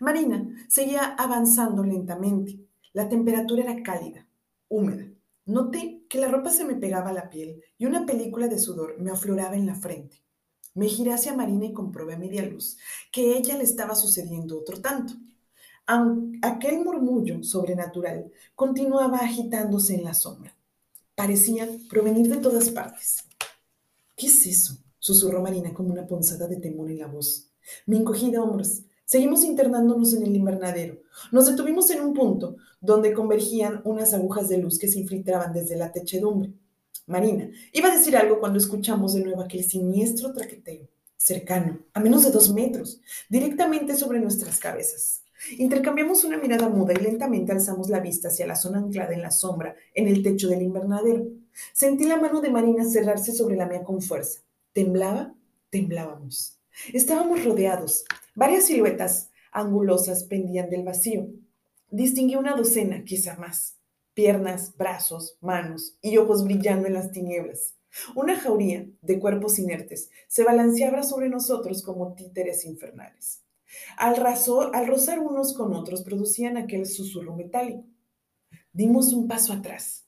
Marina 0.00 0.48
seguía 0.68 1.04
avanzando 1.18 1.84
lentamente. 1.84 2.58
La 2.94 3.10
temperatura 3.10 3.64
era 3.64 3.82
cálida, 3.82 4.26
húmeda. 4.70 5.06
Noté 5.44 5.97
que 6.08 6.18
la 6.18 6.28
ropa 6.28 6.50
se 6.50 6.64
me 6.64 6.74
pegaba 6.74 7.10
a 7.10 7.12
la 7.12 7.30
piel 7.30 7.62
y 7.76 7.86
una 7.86 8.06
película 8.06 8.48
de 8.48 8.58
sudor 8.58 8.98
me 9.00 9.10
afloraba 9.10 9.56
en 9.56 9.66
la 9.66 9.74
frente. 9.74 10.22
Me 10.74 10.86
giré 10.86 11.12
hacia 11.12 11.34
Marina 11.34 11.66
y 11.66 11.72
comprobé 11.72 12.14
a 12.14 12.18
media 12.18 12.44
luz 12.44 12.78
que 13.10 13.36
ella 13.36 13.56
le 13.56 13.64
estaba 13.64 13.94
sucediendo 13.94 14.58
otro 14.58 14.80
tanto. 14.80 15.14
Aquel 16.42 16.84
murmullo 16.84 17.42
sobrenatural 17.42 18.30
continuaba 18.54 19.18
agitándose 19.18 19.94
en 19.94 20.04
la 20.04 20.14
sombra. 20.14 20.54
Parecía 21.14 21.68
provenir 21.88 22.28
de 22.28 22.36
todas 22.36 22.70
partes. 22.70 23.24
¿Qué 24.16 24.26
es 24.26 24.46
eso? 24.46 24.78
susurró 24.98 25.40
Marina 25.40 25.72
con 25.72 25.90
una 25.90 26.06
ponzada 26.06 26.46
de 26.46 26.56
temor 26.56 26.90
en 26.90 26.98
la 26.98 27.06
voz. 27.06 27.50
Me 27.86 27.96
encogí 27.96 28.30
de 28.30 28.38
hombros. 28.38 28.82
Seguimos 29.08 29.42
internándonos 29.42 30.12
en 30.12 30.22
el 30.22 30.36
invernadero. 30.36 30.98
Nos 31.32 31.46
detuvimos 31.46 31.90
en 31.90 32.02
un 32.02 32.12
punto 32.12 32.56
donde 32.78 33.14
convergían 33.14 33.80
unas 33.84 34.12
agujas 34.12 34.50
de 34.50 34.58
luz 34.58 34.78
que 34.78 34.86
se 34.86 34.98
infiltraban 34.98 35.54
desde 35.54 35.76
la 35.76 35.90
techedumbre. 35.92 36.52
Marina, 37.06 37.50
iba 37.72 37.88
a 37.88 37.96
decir 37.96 38.18
algo 38.18 38.38
cuando 38.38 38.58
escuchamos 38.58 39.14
de 39.14 39.24
nuevo 39.24 39.40
aquel 39.40 39.64
siniestro 39.64 40.34
traqueteo, 40.34 40.88
cercano, 41.16 41.78
a 41.94 42.00
menos 42.00 42.22
de 42.22 42.30
dos 42.30 42.52
metros, 42.52 43.00
directamente 43.30 43.96
sobre 43.96 44.20
nuestras 44.20 44.58
cabezas. 44.58 45.22
Intercambiamos 45.56 46.24
una 46.24 46.36
mirada 46.36 46.68
muda 46.68 46.92
y 46.92 47.02
lentamente 47.02 47.52
alzamos 47.52 47.88
la 47.88 48.00
vista 48.00 48.28
hacia 48.28 48.46
la 48.46 48.56
zona 48.56 48.76
anclada 48.76 49.14
en 49.14 49.22
la 49.22 49.30
sombra, 49.30 49.74
en 49.94 50.06
el 50.06 50.22
techo 50.22 50.48
del 50.48 50.60
invernadero. 50.60 51.28
Sentí 51.72 52.04
la 52.04 52.20
mano 52.20 52.42
de 52.42 52.50
Marina 52.50 52.84
cerrarse 52.84 53.32
sobre 53.32 53.56
la 53.56 53.64
mía 53.64 53.84
con 53.84 54.02
fuerza. 54.02 54.40
¿Temblaba? 54.74 55.32
Temblábamos. 55.70 56.57
Estábamos 56.92 57.44
rodeados. 57.44 58.04
Varias 58.34 58.66
siluetas 58.66 59.30
angulosas 59.52 60.24
pendían 60.24 60.70
del 60.70 60.84
vacío. 60.84 61.28
Distinguí 61.90 62.36
una 62.36 62.54
docena, 62.54 63.04
quizá 63.04 63.36
más. 63.36 63.76
Piernas, 64.14 64.76
brazos, 64.76 65.36
manos 65.40 65.96
y 66.02 66.16
ojos 66.16 66.44
brillando 66.44 66.86
en 66.86 66.94
las 66.94 67.12
tinieblas. 67.12 67.74
Una 68.14 68.38
jauría 68.38 68.86
de 69.00 69.18
cuerpos 69.18 69.58
inertes 69.58 70.10
se 70.26 70.44
balanceaba 70.44 71.02
sobre 71.02 71.28
nosotros 71.28 71.82
como 71.82 72.14
títeres 72.14 72.64
infernales. 72.64 73.44
Al, 73.96 74.16
rozar 74.16 75.20
unos 75.20 75.54
con 75.54 75.74
otros 75.74 76.02
producían 76.02 76.56
aquel 76.56 76.86
susurro 76.86 77.34
metálico. 77.34 77.84
Dimos 78.72 79.12
un 79.12 79.28
paso 79.28 79.52
atrás. 79.52 80.06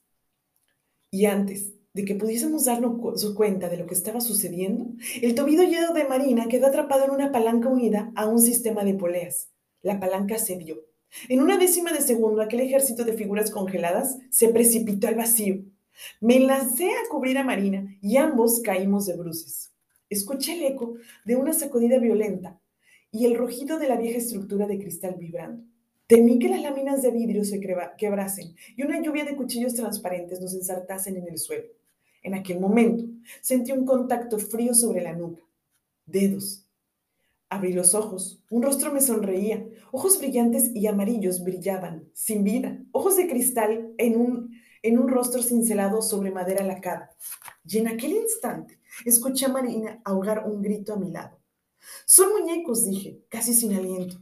Y 1.09 1.25
antes 1.25 1.73
de 1.93 2.05
que 2.05 2.15
pudiésemos 2.15 2.65
darnos 2.65 3.25
cuenta 3.35 3.69
de 3.69 3.77
lo 3.77 3.85
que 3.85 3.93
estaba 3.93 4.21
sucediendo, 4.21 4.87
el 5.21 5.35
tobillo 5.35 5.63
lleno 5.63 5.93
de 5.93 6.05
Marina 6.05 6.47
quedó 6.47 6.67
atrapado 6.67 7.05
en 7.05 7.11
una 7.11 7.31
palanca 7.31 7.67
unida 7.67 8.11
a 8.15 8.27
un 8.27 8.39
sistema 8.39 8.83
de 8.83 8.93
poleas. 8.93 9.49
La 9.81 9.99
palanca 9.99 10.37
cedió. 10.37 10.77
En 11.27 11.41
una 11.41 11.57
décima 11.57 11.91
de 11.91 12.01
segundo, 12.01 12.41
aquel 12.41 12.61
ejército 12.61 13.03
de 13.03 13.13
figuras 13.13 13.51
congeladas 13.51 14.17
se 14.29 14.47
precipitó 14.49 15.07
al 15.07 15.15
vacío. 15.15 15.63
Me 16.21 16.39
lancé 16.39 16.85
a 16.85 17.09
cubrir 17.09 17.37
a 17.37 17.43
Marina 17.43 17.97
y 18.01 18.15
ambos 18.15 18.61
caímos 18.61 19.05
de 19.07 19.17
bruces. 19.17 19.73
Escuché 20.09 20.53
el 20.53 20.71
eco 20.71 20.95
de 21.25 21.35
una 21.35 21.51
sacudida 21.51 21.99
violenta 21.99 22.59
y 23.11 23.25
el 23.25 23.35
rugido 23.35 23.77
de 23.77 23.89
la 23.89 23.97
vieja 23.97 24.17
estructura 24.17 24.67
de 24.67 24.79
cristal 24.79 25.15
vibrando. 25.19 25.65
Temí 26.07 26.39
que 26.39 26.49
las 26.49 26.61
láminas 26.61 27.01
de 27.01 27.11
vidrio 27.11 27.43
se 27.43 27.59
quebrasen 27.97 28.55
y 28.75 28.83
una 28.83 29.01
lluvia 29.01 29.25
de 29.25 29.35
cuchillos 29.35 29.73
transparentes 29.73 30.39
nos 30.41 30.53
ensartasen 30.53 31.17
en 31.17 31.27
el 31.27 31.37
suelo. 31.37 31.80
En 32.21 32.33
aquel 32.33 32.59
momento 32.59 33.05
sentí 33.41 33.71
un 33.71 33.85
contacto 33.85 34.37
frío 34.37 34.73
sobre 34.73 35.01
la 35.01 35.13
nuca. 35.13 35.41
Dedos. 36.05 36.67
Abrí 37.49 37.73
los 37.73 37.95
ojos. 37.95 38.41
Un 38.49 38.63
rostro 38.63 38.93
me 38.93 39.01
sonreía. 39.01 39.65
Ojos 39.91 40.19
brillantes 40.19 40.71
y 40.73 40.87
amarillos 40.87 41.43
brillaban, 41.43 42.09
sin 42.13 42.43
vida. 42.43 42.81
Ojos 42.91 43.17
de 43.17 43.27
cristal 43.27 43.93
en 43.97 44.19
un, 44.19 44.55
en 44.83 44.99
un 44.99 45.09
rostro 45.09 45.43
cincelado 45.43 46.01
sobre 46.01 46.31
madera 46.31 46.63
lacada. 46.63 47.11
Y 47.65 47.79
en 47.79 47.87
aquel 47.87 48.13
instante 48.13 48.79
escuché 49.05 49.45
a 49.45 49.49
Marina 49.49 50.01
ahogar 50.05 50.47
un 50.47 50.61
grito 50.61 50.93
a 50.93 50.97
mi 50.97 51.11
lado. 51.11 51.39
Son 52.05 52.29
muñecos, 52.31 52.85
dije, 52.85 53.21
casi 53.29 53.53
sin 53.53 53.73
aliento. 53.73 54.17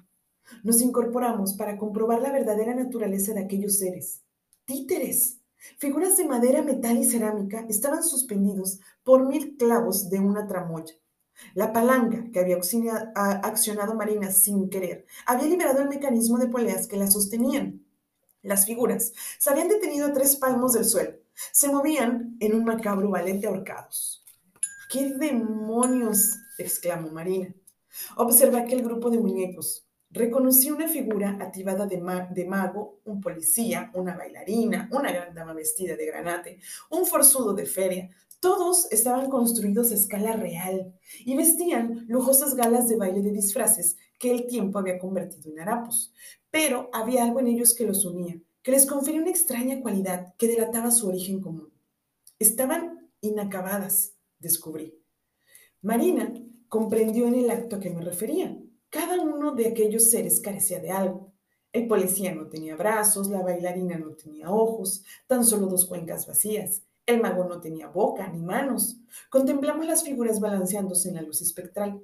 Nos 0.63 0.81
incorporamos 0.81 1.53
para 1.53 1.77
comprobar 1.77 2.21
la 2.21 2.31
verdadera 2.31 2.73
naturaleza 2.73 3.33
de 3.33 3.41
aquellos 3.41 3.77
seres. 3.77 4.23
Títeres. 4.65 5.38
Figuras 5.77 6.17
de 6.17 6.25
madera, 6.25 6.61
metal 6.61 6.97
y 6.97 7.05
cerámica 7.05 7.65
estaban 7.69 8.03
suspendidos 8.03 8.79
por 9.03 9.25
mil 9.25 9.57
clavos 9.57 10.09
de 10.09 10.19
una 10.19 10.47
tramoya. 10.47 10.93
La 11.53 11.71
palanca 11.71 12.25
que 12.31 12.39
había 12.39 12.57
accionado 13.15 13.93
Marina 13.95 14.31
sin 14.31 14.69
querer 14.69 15.05
había 15.25 15.47
liberado 15.47 15.81
el 15.81 15.89
mecanismo 15.89 16.37
de 16.37 16.47
poleas 16.47 16.87
que 16.87 16.97
la 16.97 17.09
sostenían. 17.09 17.85
Las 18.41 18.65
figuras 18.65 19.13
se 19.37 19.49
habían 19.49 19.67
detenido 19.67 20.07
a 20.07 20.13
tres 20.13 20.35
palmos 20.35 20.73
del 20.73 20.85
suelo. 20.85 21.13
Se 21.51 21.69
movían 21.69 22.37
en 22.39 22.55
un 22.55 22.65
macabro 22.65 23.09
ballet 23.09 23.39
de 23.39 23.47
ahorcados. 23.47 24.23
¿Qué 24.89 25.13
demonios? 25.13 26.37
exclamó 26.57 27.09
Marina. 27.09 27.53
Observé 28.17 28.59
aquel 28.59 28.83
grupo 28.83 29.09
de 29.09 29.19
muñecos. 29.19 29.88
Reconocí 30.11 30.71
una 30.71 30.87
figura 30.87 31.37
activada 31.39 31.85
de, 31.85 32.01
de, 32.31 32.45
mago, 32.45 32.99
un 33.05 33.21
policía, 33.21 33.91
una 33.93 34.17
bailarina, 34.17 34.89
una 34.91 35.11
gran 35.11 35.35
dama 35.35 35.53
vestida 35.53 35.95
de 35.95 36.05
granate, 36.07 36.59
un 36.89 37.05
forzudo 37.05 37.53
de 37.53 37.67
feria. 37.67 38.09
Todos 38.39 38.91
estaban 38.91 39.29
construidos 39.29 39.91
a 39.91 39.95
escala 39.95 40.33
real 40.33 40.93
y 41.19 41.35
vestían 41.35 42.05
lujosas 42.07 42.55
galas 42.55 42.87
de 42.87 42.95
baile 42.95 43.21
de 43.21 43.31
disfraces 43.31 43.97
que 44.17 44.31
el 44.31 44.47
tiempo 44.47 44.79
había 44.79 44.97
convertido 44.97 45.51
en 45.51 45.59
harapos. 45.59 46.11
Pero 46.49 46.89
había 46.91 47.23
algo 47.23 47.39
en 47.39 47.47
ellos 47.47 47.75
que 47.75 47.85
los 47.85 48.03
unía, 48.03 48.39
que 48.63 48.71
les 48.71 48.87
confería 48.87 49.21
una 49.21 49.29
extraña 49.29 49.79
cualidad 49.79 50.33
que 50.37 50.47
delataba 50.47 50.89
su 50.89 51.07
origen 51.07 51.39
común. 51.39 51.71
Estaban 52.39 53.11
inacabadas, 53.21 54.13
descubrí. 54.39 54.97
Marina 55.81 56.33
comprendió 56.67 57.27
en 57.27 57.35
el 57.35 57.49
acto 57.51 57.75
a 57.75 57.79
que 57.79 57.91
me 57.91 58.01
refería. 58.01 58.57
Cada 58.89 59.21
uno 59.21 59.53
de 59.53 59.67
aquellos 59.67 60.09
seres 60.09 60.39
carecía 60.39 60.79
de 60.79 60.89
algo. 60.89 61.31
El 61.71 61.87
policía 61.87 62.33
no 62.33 62.47
tenía 62.47 62.75
brazos, 62.75 63.29
la 63.29 63.43
bailarina 63.43 63.99
no 63.99 64.15
tenía 64.15 64.49
ojos, 64.49 65.03
tan 65.27 65.45
solo 65.45 65.67
dos 65.67 65.85
cuencas 65.85 66.25
vacías. 66.25 66.81
El 67.05 67.21
mago 67.21 67.43
no 67.43 67.61
tenía 67.61 67.87
boca 67.87 68.27
ni 68.29 68.41
manos. 68.41 68.97
Contemplamos 69.29 69.85
las 69.85 70.03
figuras 70.03 70.39
balanceándose 70.39 71.09
en 71.09 71.15
la 71.15 71.21
luz 71.21 71.41
espectral. 71.41 72.01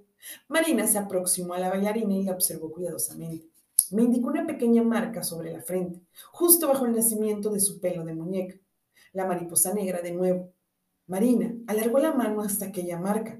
Marina 0.48 0.86
se 0.86 1.00
aproximó 1.00 1.56
a 1.56 1.60
la 1.60 1.70
bailarina 1.70 2.14
y 2.14 2.24
la 2.24 2.34
observó 2.34 2.72
cuidadosamente. 2.72 3.50
Me 3.90 4.04
indicó 4.04 4.28
una 4.28 4.46
pequeña 4.46 4.84
marca 4.84 5.24
sobre 5.24 5.52
la 5.52 5.62
frente, 5.62 6.02
justo 6.32 6.68
bajo 6.68 6.86
el 6.86 6.96
nacimiento 6.96 7.50
de 7.50 7.60
su 7.60 7.80
pelo 7.80 8.04
de 8.04 8.14
muñeca. 8.14 8.60
La 9.14 9.26
mariposa 9.26 9.74
negra 9.74 10.02
de 10.02 10.12
nuevo. 10.12 10.54
Marina 11.08 11.56
alargó 11.68 11.98
la 11.98 12.14
mano 12.14 12.42
hasta 12.42 12.66
aquella 12.66 13.00
marca. 13.00 13.40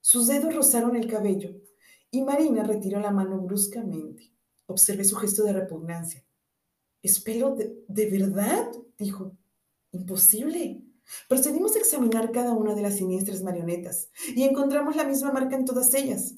Sus 0.00 0.26
dedos 0.28 0.54
rozaron 0.54 0.96
el 0.96 1.08
cabello 1.08 1.59
y 2.10 2.22
Marina 2.22 2.64
retiró 2.64 3.00
la 3.00 3.10
mano 3.10 3.38
bruscamente. 3.40 4.32
Observé 4.66 5.04
su 5.04 5.16
gesto 5.16 5.44
de 5.44 5.52
repugnancia. 5.52 6.24
¿Es 7.02 7.20
pelo 7.20 7.54
de, 7.54 7.84
de 7.88 8.10
verdad? 8.10 8.70
dijo. 8.98 9.36
Imposible. 9.92 10.82
Procedimos 11.28 11.74
a 11.74 11.80
examinar 11.80 12.30
cada 12.30 12.52
una 12.52 12.74
de 12.74 12.82
las 12.82 12.96
siniestras 12.96 13.42
marionetas 13.42 14.10
y 14.36 14.44
encontramos 14.44 14.94
la 14.94 15.04
misma 15.04 15.32
marca 15.32 15.56
en 15.56 15.64
todas 15.64 15.92
ellas. 15.94 16.34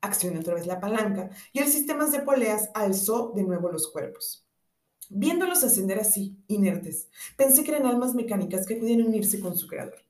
Accioné 0.00 0.40
otra 0.40 0.54
vez 0.54 0.66
la 0.66 0.80
palanca 0.80 1.30
y 1.52 1.58
el 1.58 1.68
sistema 1.68 2.06
de 2.08 2.20
poleas 2.20 2.70
alzó 2.74 3.32
de 3.34 3.42
nuevo 3.42 3.70
los 3.70 3.88
cuerpos. 3.88 4.46
Viéndolos 5.10 5.62
ascender 5.62 5.98
así, 5.98 6.38
inertes, 6.46 7.08
pensé 7.36 7.62
que 7.62 7.72
eran 7.72 7.86
almas 7.86 8.14
mecánicas 8.14 8.66
que 8.66 8.76
podían 8.76 9.02
unirse 9.02 9.38
con 9.40 9.54
su 9.54 9.66
creador. 9.66 10.02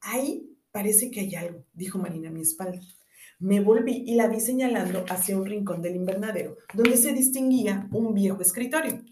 Ahí 0.00 0.52
Parece 0.72 1.10
que 1.10 1.20
hay 1.20 1.34
algo, 1.34 1.64
dijo 1.74 1.98
Marina 1.98 2.30
a 2.30 2.32
mi 2.32 2.40
espalda. 2.40 2.80
Me 3.42 3.58
volví 3.58 4.04
y 4.06 4.14
la 4.14 4.28
vi 4.28 4.38
señalando 4.38 5.04
hacia 5.08 5.36
un 5.36 5.44
rincón 5.44 5.82
del 5.82 5.96
invernadero, 5.96 6.58
donde 6.74 6.96
se 6.96 7.12
distinguía 7.12 7.88
un 7.90 8.14
viejo 8.14 8.40
escritorio. 8.40 9.02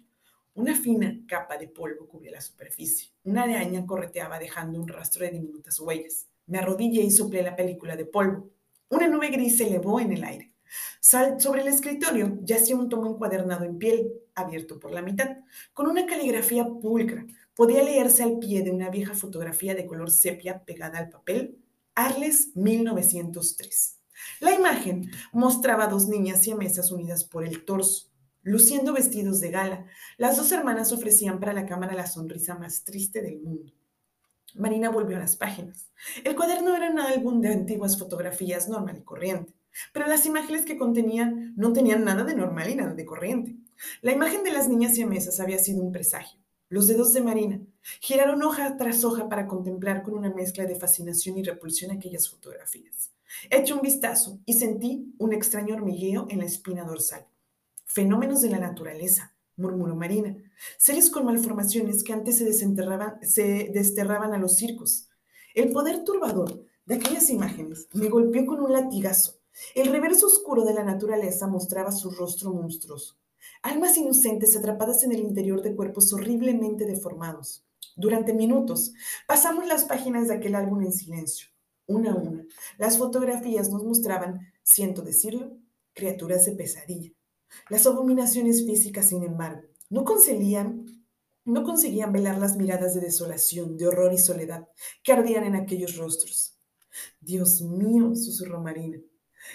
Una 0.55 0.77
fina 0.77 1.19
capa 1.27 1.59
de 1.59 1.67
polvo 1.67 2.07
cubría 2.07 2.31
la 2.31 2.41
superficie. 2.41 3.09
Una 3.25 3.43
araña 3.43 3.85
correteaba 3.85 4.39
dejando 4.39 4.81
un 4.81 4.87
rastro 4.87 5.25
de 5.25 5.33
diminutas 5.33 5.81
huellas. 5.81 6.29
Me 6.47 6.59
arrodillé 6.59 7.03
y 7.03 7.11
soplé 7.11 7.43
la 7.43 7.57
película 7.57 7.97
de 7.97 8.07
polvo. 8.07 8.49
Una 8.89 9.09
nube 9.09 9.31
gris 9.31 9.57
se 9.59 9.67
elevó 9.67 9.99
en 9.99 10.13
el 10.13 10.23
aire. 10.23 10.53
sobre 11.01 11.63
el 11.63 11.67
escritorio 11.67 12.39
yacía 12.45 12.77
un 12.77 12.89
tomo 12.89 13.11
encuadernado 13.11 13.65
en 13.65 13.79
piel, 13.79 14.13
abierto 14.37 14.79
por 14.79 14.93
la 14.93 15.03
mitad, 15.03 15.39
con 15.73 15.89
una 15.89 16.07
caligrafía 16.07 16.65
pulcra, 16.65 17.27
podía 17.53 17.83
leerse 17.83 18.23
al 18.23 18.39
pie 18.39 18.63
de 18.63 18.71
una 18.71 18.91
vieja 18.91 19.15
fotografía 19.15 19.75
de 19.75 19.87
color 19.87 20.13
sepia 20.13 20.65
pegada 20.65 21.01
al 21.01 21.11
papel, 21.11 21.59
Arles 21.97 22.53
1903. 22.55 24.00
La 24.41 24.55
imagen 24.55 25.11
mostraba 25.33 25.85
a 25.85 25.89
dos 25.89 26.09
niñas 26.09 26.43
siamesas 26.43 26.91
unidas 26.93 27.25
por 27.25 27.45
el 27.45 27.65
torso, 27.65 28.11
luciendo 28.43 28.93
vestidos 28.93 29.41
de 29.41 29.51
gala. 29.51 29.87
Las 30.17 30.37
dos 30.37 30.51
hermanas 30.53 30.93
ofrecían 30.93 31.41
para 31.41 31.53
la 31.53 31.67
cámara 31.67 31.95
la 31.95 32.07
sonrisa 32.07 32.57
más 32.57 32.85
triste 32.85 33.23
del 33.23 33.41
mundo. 33.41 33.73
Marina 34.55 34.91
volvió 34.91 35.17
a 35.17 35.21
las 35.21 35.37
páginas. 35.37 35.91
El 36.25 36.35
cuaderno 36.35 36.75
era 36.75 36.91
un 36.91 36.99
álbum 36.99 37.41
de 37.41 37.53
antiguas 37.53 37.99
fotografías 37.99 38.69
normal 38.69 38.99
y 38.99 39.05
corriente, 39.05 39.55
pero 39.93 40.07
las 40.07 40.27
imágenes 40.27 40.65
que 40.65 40.79
contenían 40.79 41.55
no 41.57 41.73
tenían 41.73 42.05
nada 42.05 42.25
de 42.25 42.35
normal 42.35 42.69
y 42.71 42.75
nada 42.75 42.95
de 42.95 43.05
corriente. 43.05 43.57
La 44.03 44.13
imagen 44.13 44.43
de 44.43 44.53
las 44.53 44.69
niñas 44.69 44.95
siamesas 44.95 45.41
había 45.41 45.59
sido 45.59 45.83
un 45.83 45.93
presagio. 45.93 46.41
Los 46.69 46.87
dedos 46.87 47.13
de 47.13 47.21
Marina 47.21 47.61
giraron 48.01 48.43
hoja 48.43 48.77
tras 48.77 49.05
hoja 49.05 49.29
para 49.29 49.47
contemplar 49.47 50.03
con 50.03 50.15
una 50.15 50.31
mezcla 50.31 50.65
de 50.67 50.77
fascinación 50.77 51.39
y 51.39 51.43
repulsión 51.43 51.91
aquellas 51.91 52.29
fotografías. 52.29 53.11
Eché 53.49 53.73
un 53.73 53.81
vistazo 53.81 54.39
y 54.45 54.55
sentí 54.55 55.15
un 55.19 55.33
extraño 55.33 55.75
hormigueo 55.75 56.27
en 56.31 56.39
la 56.39 56.45
espina 56.45 56.85
dorsal. 56.85 57.27
Fenómenos 57.85 58.43
de 58.43 58.51
la 58.51 58.59
naturaleza, 58.59 59.35
murmuró 59.57 59.95
Marina. 59.95 60.37
Seres 60.79 61.11
con 61.11 61.25
malformaciones 61.25 62.03
que 62.03 62.13
antes 62.13 62.39
se 62.39 62.45
desenterraban, 62.45 63.19
se 63.23 63.71
desterraban 63.73 64.33
a 64.33 64.39
los 64.39 64.57
circos. 64.57 65.09
El 65.55 65.71
poder 65.73 66.05
turbador 66.05 66.65
de 66.87 66.97
aquellas 66.97 67.31
imágenes 67.31 67.89
me 67.93 68.09
golpeó 68.09 68.47
con 68.47 68.61
un 68.61 68.73
latigazo. 68.73 69.39
El 69.75 69.91
reverso 69.91 70.27
oscuro 70.27 70.65
de 70.65 70.75
la 70.75 70.85
naturaleza 70.85 71.47
mostraba 71.47 71.93
su 71.93 72.11
rostro 72.11 72.53
monstruoso 72.53 73.21
almas 73.63 73.97
inocentes 73.97 74.57
atrapadas 74.57 75.05
en 75.05 75.13
el 75.13 75.21
interior 75.21 75.63
de 75.63 75.75
cuerpos 75.75 76.13
horriblemente 76.13 76.87
deformados. 76.87 77.65
Durante 77.97 78.33
minutos 78.33 78.93
pasamos 79.27 79.67
las 79.67 79.85
páginas 79.85 80.29
de 80.29 80.35
aquel 80.35 80.55
álbum 80.55 80.83
en 80.83 80.93
silencio, 80.93 81.49
una 81.87 82.13
a 82.13 82.15
una. 82.15 82.45
Las 82.79 82.99
fotografías 82.99 83.71
nos 83.71 83.85
mostraban, 83.85 84.41
siento 84.63 85.03
decirlo, 85.03 85.57
criaturas 85.93 86.47
de 86.47 86.53
pesadilla. 86.53 87.13
Las 87.69 87.87
abominaciones 87.87 88.65
físicas, 88.65 89.09
sin 89.09 89.25
embargo, 89.25 89.63
no 89.89 90.05
conseguían, 90.05 90.87
no 91.45 91.65
conseguían 91.65 92.13
velar 92.13 92.39
las 92.39 92.57
miradas 92.57 92.95
de 92.95 93.01
desolación, 93.01 93.77
de 93.77 93.89
horror 93.89 94.13
y 94.13 94.19
soledad 94.19 94.69
que 95.03 95.13
ardían 95.13 95.45
en 95.45 95.57
aquellos 95.57 95.97
rostros. 95.97 96.57
Dios 97.21 97.61
mío, 97.61 98.15
susurró 98.15 98.61
Marina. 98.61 98.99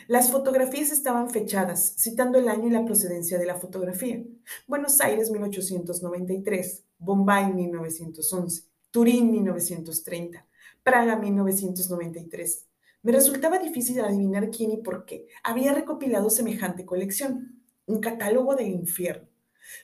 Las 0.07 0.31
fotografías 0.31 0.91
estaban 0.91 1.29
fechadas, 1.29 1.95
citando 1.97 2.37
el 2.37 2.49
año 2.49 2.67
y 2.67 2.71
la 2.71 2.85
procedencia 2.85 3.37
de 3.37 3.45
la 3.45 3.55
fotografía. 3.55 4.23
Buenos 4.67 4.99
Aires 5.01 5.29
1893, 5.31 6.83
Bombay 6.97 7.53
1911, 7.53 8.63
Turín 8.91 9.31
1930, 9.31 10.45
Praga 10.83 11.15
1993. 11.15 12.65
Me 13.03 13.11
resultaba 13.11 13.59
difícil 13.59 13.99
adivinar 13.99 14.49
quién 14.49 14.71
y 14.71 14.77
por 14.77 15.05
qué 15.05 15.27
había 15.43 15.73
recopilado 15.73 16.29
semejante 16.29 16.85
colección, 16.85 17.61
un 17.85 17.99
catálogo 17.99 18.55
del 18.55 18.69
infierno. 18.69 19.27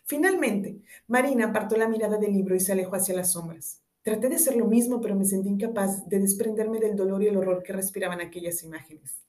Finalmente, 0.05 0.81
Marina 1.07 1.47
apartó 1.47 1.77
la 1.77 1.87
mirada 1.87 2.17
del 2.17 2.33
libro 2.33 2.55
y 2.55 2.59
se 2.59 2.71
alejó 2.71 2.95
hacia 2.95 3.15
las 3.15 3.33
sombras. 3.33 3.81
Traté 4.03 4.29
de 4.29 4.35
hacer 4.35 4.55
lo 4.55 4.65
mismo, 4.65 4.99
pero 4.99 5.15
me 5.15 5.25
sentí 5.25 5.49
incapaz 5.49 6.07
de 6.07 6.19
desprenderme 6.19 6.79
del 6.79 6.95
dolor 6.95 7.21
y 7.21 7.27
el 7.27 7.37
horror 7.37 7.61
que 7.61 7.73
respiraban 7.73 8.21
aquellas 8.21 8.63
imágenes. 8.63 9.21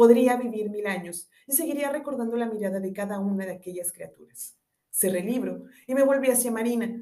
Podría 0.00 0.36
vivir 0.36 0.70
mil 0.70 0.86
años 0.86 1.28
y 1.46 1.52
seguiría 1.52 1.90
recordando 1.90 2.34
la 2.34 2.46
mirada 2.46 2.80
de 2.80 2.90
cada 2.90 3.18
una 3.18 3.44
de 3.44 3.52
aquellas 3.52 3.92
criaturas. 3.92 4.56
Cerré 4.90 5.18
el 5.20 5.26
libro 5.26 5.64
y 5.86 5.94
me 5.94 6.02
volví 6.02 6.30
hacia 6.30 6.50
Marina. 6.50 6.98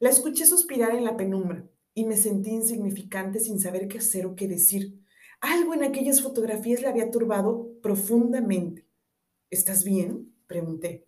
La 0.00 0.10
escuché 0.10 0.44
suspirar 0.44 0.94
en 0.94 1.04
la 1.04 1.16
penumbra 1.16 1.66
y 1.94 2.04
me 2.04 2.14
sentí 2.14 2.50
insignificante 2.50 3.40
sin 3.40 3.58
saber 3.58 3.88
qué 3.88 3.96
hacer 3.96 4.26
o 4.26 4.34
qué 4.36 4.48
decir. 4.48 5.00
Algo 5.40 5.72
en 5.72 5.82
aquellas 5.82 6.20
fotografías 6.20 6.82
la 6.82 6.90
había 6.90 7.10
turbado 7.10 7.70
profundamente. 7.80 8.86
¿Estás 9.48 9.82
bien? 9.82 10.34
pregunté. 10.46 11.06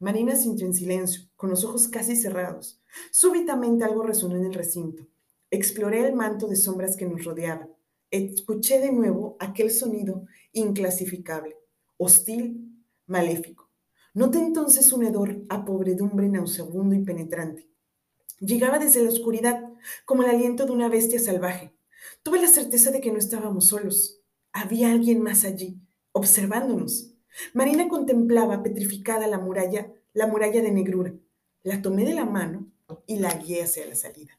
Marina 0.00 0.34
sintió 0.34 0.66
en 0.66 0.74
silencio, 0.74 1.28
con 1.36 1.50
los 1.50 1.62
ojos 1.62 1.86
casi 1.86 2.16
cerrados. 2.16 2.82
Súbitamente 3.12 3.84
algo 3.84 4.02
resonó 4.02 4.34
en 4.34 4.46
el 4.46 4.54
recinto. 4.54 5.06
Exploré 5.48 6.04
el 6.04 6.14
manto 6.14 6.48
de 6.48 6.56
sombras 6.56 6.96
que 6.96 7.06
nos 7.06 7.22
rodeaba. 7.22 7.68
Escuché 8.12 8.78
de 8.78 8.92
nuevo 8.92 9.38
aquel 9.40 9.70
sonido 9.70 10.26
inclasificable, 10.52 11.56
hostil, 11.96 12.70
maléfico. 13.06 13.70
Noté 14.12 14.38
entonces 14.38 14.92
un 14.92 15.02
hedor 15.06 15.42
a 15.48 15.64
pobredumbre 15.64 16.28
nauseabundo 16.28 16.94
y 16.94 17.02
penetrante. 17.02 17.70
Llegaba 18.38 18.78
desde 18.78 19.02
la 19.02 19.08
oscuridad, 19.08 19.64
como 20.04 20.24
el 20.24 20.28
aliento 20.28 20.66
de 20.66 20.72
una 20.72 20.90
bestia 20.90 21.18
salvaje. 21.18 21.74
Tuve 22.22 22.38
la 22.38 22.48
certeza 22.48 22.90
de 22.90 23.00
que 23.00 23.10
no 23.10 23.18
estábamos 23.18 23.68
solos. 23.68 24.20
Había 24.52 24.92
alguien 24.92 25.22
más 25.22 25.44
allí, 25.44 25.80
observándonos. 26.12 27.14
Marina 27.54 27.88
contemplaba 27.88 28.62
petrificada 28.62 29.26
la 29.26 29.38
muralla, 29.38 29.90
la 30.12 30.26
muralla 30.26 30.60
de 30.60 30.70
negrura. 30.70 31.14
La 31.62 31.80
tomé 31.80 32.04
de 32.04 32.12
la 32.12 32.26
mano 32.26 32.70
y 33.06 33.20
la 33.20 33.32
guié 33.38 33.62
hacia 33.62 33.86
la 33.86 33.94
salida. 33.94 34.38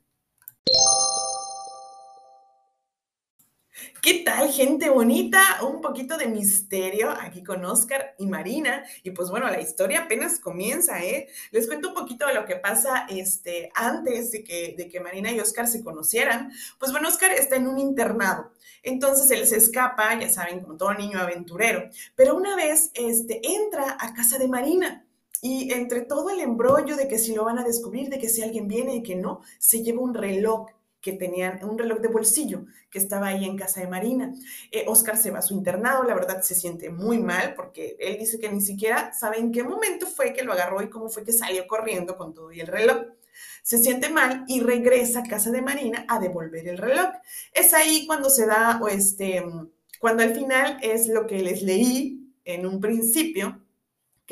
¿Qué 4.03 4.15
tal, 4.15 4.51
gente 4.51 4.89
bonita? 4.89 5.39
Un 5.65 5.79
poquito 5.79 6.17
de 6.17 6.27
misterio 6.27 7.09
aquí 7.09 7.41
con 7.41 7.63
Oscar 7.63 8.15
y 8.17 8.27
Marina. 8.27 8.83
Y 9.01 9.11
pues 9.11 9.29
bueno, 9.29 9.49
la 9.49 9.61
historia 9.61 10.01
apenas 10.01 10.41
comienza, 10.41 11.01
¿eh? 11.01 11.29
Les 11.51 11.67
cuento 11.67 11.87
un 11.87 11.93
poquito 11.93 12.27
de 12.27 12.33
lo 12.33 12.43
que 12.43 12.57
pasa 12.57 13.07
este, 13.09 13.71
antes 13.73 14.31
de 14.31 14.43
que, 14.43 14.75
de 14.77 14.89
que 14.89 14.99
Marina 14.99 15.31
y 15.31 15.39
Oscar 15.39 15.69
se 15.69 15.81
conocieran. 15.81 16.51
Pues 16.79 16.91
bueno, 16.91 17.07
Oscar 17.07 17.31
está 17.31 17.55
en 17.55 17.65
un 17.65 17.79
internado. 17.79 18.51
Entonces 18.81 19.31
él 19.31 19.47
se 19.47 19.55
escapa, 19.55 20.19
ya 20.19 20.27
saben, 20.27 20.59
como 20.59 20.75
todo 20.75 20.93
niño 20.95 21.19
aventurero. 21.19 21.89
Pero 22.17 22.35
una 22.35 22.57
vez 22.57 22.91
este, 22.95 23.39
entra 23.41 23.95
a 23.97 24.13
casa 24.13 24.37
de 24.37 24.49
Marina. 24.49 25.05
Y 25.41 25.71
entre 25.71 26.01
todo 26.01 26.29
el 26.29 26.41
embrollo 26.41 26.97
de 26.97 27.07
que 27.07 27.19
si 27.19 27.33
lo 27.33 27.45
van 27.45 27.57
a 27.57 27.63
descubrir, 27.63 28.09
de 28.09 28.19
que 28.19 28.27
si 28.27 28.43
alguien 28.43 28.67
viene 28.67 28.95
y 28.95 29.01
que 29.01 29.15
no, 29.15 29.39
se 29.59 29.81
lleva 29.81 30.01
un 30.01 30.13
reloj 30.13 30.67
que 31.03 31.11
tenían 31.11 31.59
un 31.65 31.77
reloj 31.77 31.99
de 31.99 32.07
bolsillo 32.07 32.65
que 32.89 32.97
estaba 32.97 33.27
ahí 33.27 33.43
en 33.43 33.57
casa 33.57 33.81
de 33.81 33.87
Marina. 33.87 34.33
Eh, 34.71 34.85
Oscar 34.87 35.17
se 35.17 35.31
va 35.31 35.39
a 35.39 35.41
su 35.41 35.53
internado, 35.53 36.05
la 36.05 36.15
verdad 36.15 36.41
se 36.41 36.55
siente 36.55 36.89
muy 36.89 37.19
mal 37.19 37.53
porque 37.55 37.97
él 37.99 38.17
dice 38.17 38.39
que 38.39 38.49
ni 38.49 38.61
siquiera 38.61 39.13
sabe 39.13 39.37
en 39.37 39.51
qué 39.51 39.63
momento 39.63 40.07
fue 40.07 40.33
que 40.33 40.43
lo 40.43 40.53
agarró 40.53 40.81
y 40.81 40.89
cómo 40.89 41.09
fue 41.09 41.25
que 41.25 41.33
salió 41.33 41.67
corriendo 41.67 42.15
con 42.15 42.33
todo 42.33 42.53
y 42.53 42.61
el 42.61 42.67
reloj. 42.67 43.07
Se 43.61 43.77
siente 43.79 44.09
mal 44.09 44.45
y 44.47 44.61
regresa 44.61 45.19
a 45.19 45.23
casa 45.23 45.51
de 45.51 45.61
Marina 45.61 46.05
a 46.07 46.19
devolver 46.19 46.67
el 46.69 46.77
reloj. 46.77 47.09
Es 47.51 47.73
ahí 47.73 48.07
cuando 48.07 48.29
se 48.29 48.45
da, 48.45 48.79
este, 48.89 49.43
cuando 49.99 50.23
al 50.23 50.33
final 50.33 50.77
es 50.81 51.09
lo 51.09 51.27
que 51.27 51.41
les 51.41 51.61
leí 51.63 52.31
en 52.45 52.65
un 52.65 52.79
principio, 52.79 53.61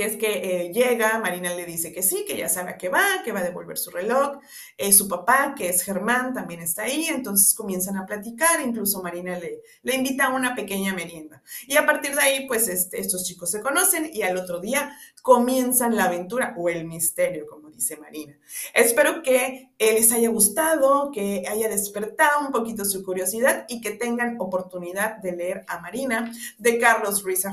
que 0.01 0.07
es 0.07 0.17
que 0.17 0.65
eh, 0.65 0.73
llega, 0.73 1.19
Marina 1.19 1.53
le 1.53 1.63
dice 1.63 1.93
que 1.93 2.01
sí, 2.01 2.25
que 2.27 2.35
ya 2.35 2.49
sabe 2.49 2.71
a 2.71 2.77
qué 2.77 2.89
va, 2.89 3.21
que 3.23 3.31
va 3.31 3.41
a 3.41 3.43
devolver 3.43 3.77
su 3.77 3.91
reloj, 3.91 4.39
eh, 4.75 4.91
su 4.91 5.07
papá, 5.07 5.53
que 5.55 5.69
es 5.69 5.83
Germán, 5.83 6.33
también 6.33 6.59
está 6.59 6.83
ahí, 6.83 7.05
entonces 7.05 7.53
comienzan 7.53 7.97
a 7.97 8.07
platicar, 8.07 8.61
incluso 8.65 9.03
Marina 9.03 9.37
le, 9.37 9.61
le 9.83 9.95
invita 9.95 10.25
a 10.25 10.33
una 10.33 10.55
pequeña 10.55 10.95
merienda. 10.95 11.43
Y 11.67 11.77
a 11.77 11.85
partir 11.85 12.15
de 12.15 12.21
ahí, 12.21 12.47
pues 12.47 12.67
este, 12.67 12.99
estos 12.99 13.25
chicos 13.25 13.51
se 13.51 13.61
conocen 13.61 14.09
y 14.11 14.23
al 14.23 14.37
otro 14.37 14.59
día 14.59 14.91
comienzan 15.21 15.95
la 15.95 16.05
aventura 16.05 16.55
o 16.57 16.67
el 16.67 16.85
misterio, 16.85 17.45
como 17.45 17.69
dice 17.69 17.95
Marina. 17.97 18.35
Espero 18.73 19.21
que 19.21 19.69
les 19.77 20.11
haya 20.11 20.29
gustado, 20.29 21.11
que 21.11 21.43
haya 21.47 21.69
despertado 21.69 22.47
un 22.47 22.51
poquito 22.51 22.85
su 22.85 23.03
curiosidad 23.03 23.65
y 23.69 23.81
que 23.81 23.91
tengan 23.91 24.37
oportunidad 24.39 25.17
de 25.17 25.33
leer 25.33 25.63
a 25.67 25.79
Marina 25.79 26.33
de 26.57 26.79
Carlos 26.79 27.21
Ruiz. 27.21 27.45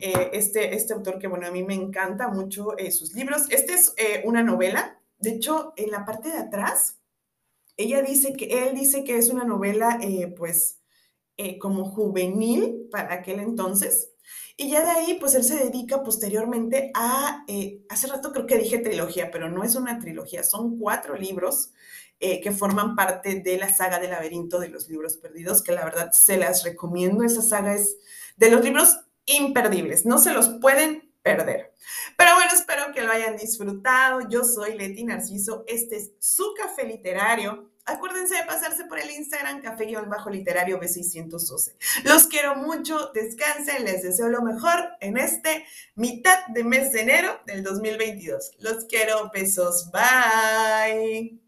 Eh, 0.00 0.30
este, 0.32 0.74
este 0.74 0.94
autor 0.94 1.18
que, 1.18 1.28
bueno, 1.28 1.46
a 1.46 1.50
mí 1.50 1.62
me 1.62 1.74
encanta 1.74 2.28
mucho 2.28 2.76
eh, 2.78 2.90
sus 2.90 3.14
libros. 3.14 3.42
Este 3.50 3.74
es 3.74 3.94
eh, 3.96 4.22
una 4.24 4.42
novela, 4.42 5.00
de 5.18 5.30
hecho, 5.30 5.74
en 5.76 5.90
la 5.90 6.04
parte 6.04 6.30
de 6.30 6.38
atrás, 6.38 6.98
ella 7.76 8.02
dice 8.02 8.32
que, 8.32 8.66
él 8.66 8.74
dice 8.74 9.04
que 9.04 9.16
es 9.16 9.28
una 9.28 9.44
novela, 9.44 9.98
pues, 10.36 10.80
como 11.60 11.86
juvenil 11.86 12.88
para 12.90 13.14
aquel 13.14 13.40
entonces. 13.40 14.10
Y 14.56 14.70
ya 14.70 14.84
de 14.84 14.90
ahí, 14.90 15.16
pues 15.18 15.34
él 15.34 15.42
se 15.42 15.56
dedica 15.56 16.02
posteriormente 16.02 16.90
a, 16.94 17.44
hace 17.88 18.06
rato 18.08 18.32
creo 18.32 18.46
que 18.46 18.58
dije 18.58 18.78
trilogía, 18.78 19.30
pero 19.30 19.48
no 19.48 19.64
es 19.64 19.74
una 19.74 19.98
trilogía, 19.98 20.44
son 20.44 20.78
cuatro 20.78 21.16
libros 21.16 21.72
que 22.20 22.52
forman 22.52 22.94
parte 22.94 23.40
de 23.40 23.56
la 23.56 23.72
saga 23.72 23.98
del 23.98 24.10
laberinto 24.10 24.60
de 24.60 24.68
los 24.68 24.88
libros 24.88 25.16
perdidos, 25.16 25.62
que 25.62 25.72
la 25.72 25.84
verdad 25.84 26.12
se 26.12 26.36
las 26.36 26.62
recomiendo. 26.62 27.24
Esa 27.24 27.42
saga 27.42 27.74
es 27.74 27.96
de 28.36 28.50
los 28.50 28.62
libros 28.62 29.00
imperdibles, 29.26 30.04
no 30.06 30.18
se 30.18 30.32
los 30.32 30.48
pueden 30.60 31.12
perder. 31.22 31.72
Pero 32.16 32.34
bueno, 32.34 32.50
espero 32.52 32.92
que 32.92 33.02
lo 33.02 33.12
hayan 33.12 33.36
disfrutado. 33.36 34.28
Yo 34.28 34.44
soy 34.44 34.76
Leti 34.76 35.04
Narciso, 35.04 35.64
este 35.66 35.96
es 35.96 36.12
su 36.18 36.54
café 36.54 36.84
literario. 36.84 37.70
Acuérdense 37.84 38.36
de 38.36 38.44
pasarse 38.44 38.84
por 38.84 39.00
el 39.00 39.10
Instagram 39.10 39.60
café-literario 39.60 40.78
B612. 40.80 41.74
Los 42.04 42.28
quiero 42.28 42.54
mucho, 42.54 43.10
descansen, 43.12 43.84
les 43.84 44.04
deseo 44.04 44.28
lo 44.28 44.40
mejor 44.42 44.90
en 45.00 45.16
este 45.16 45.66
mitad 45.96 46.46
de 46.48 46.62
mes 46.62 46.92
de 46.92 47.00
enero 47.00 47.40
del 47.44 47.64
2022. 47.64 48.52
Los 48.60 48.84
quiero, 48.84 49.30
besos, 49.34 49.90
bye. 49.90 51.40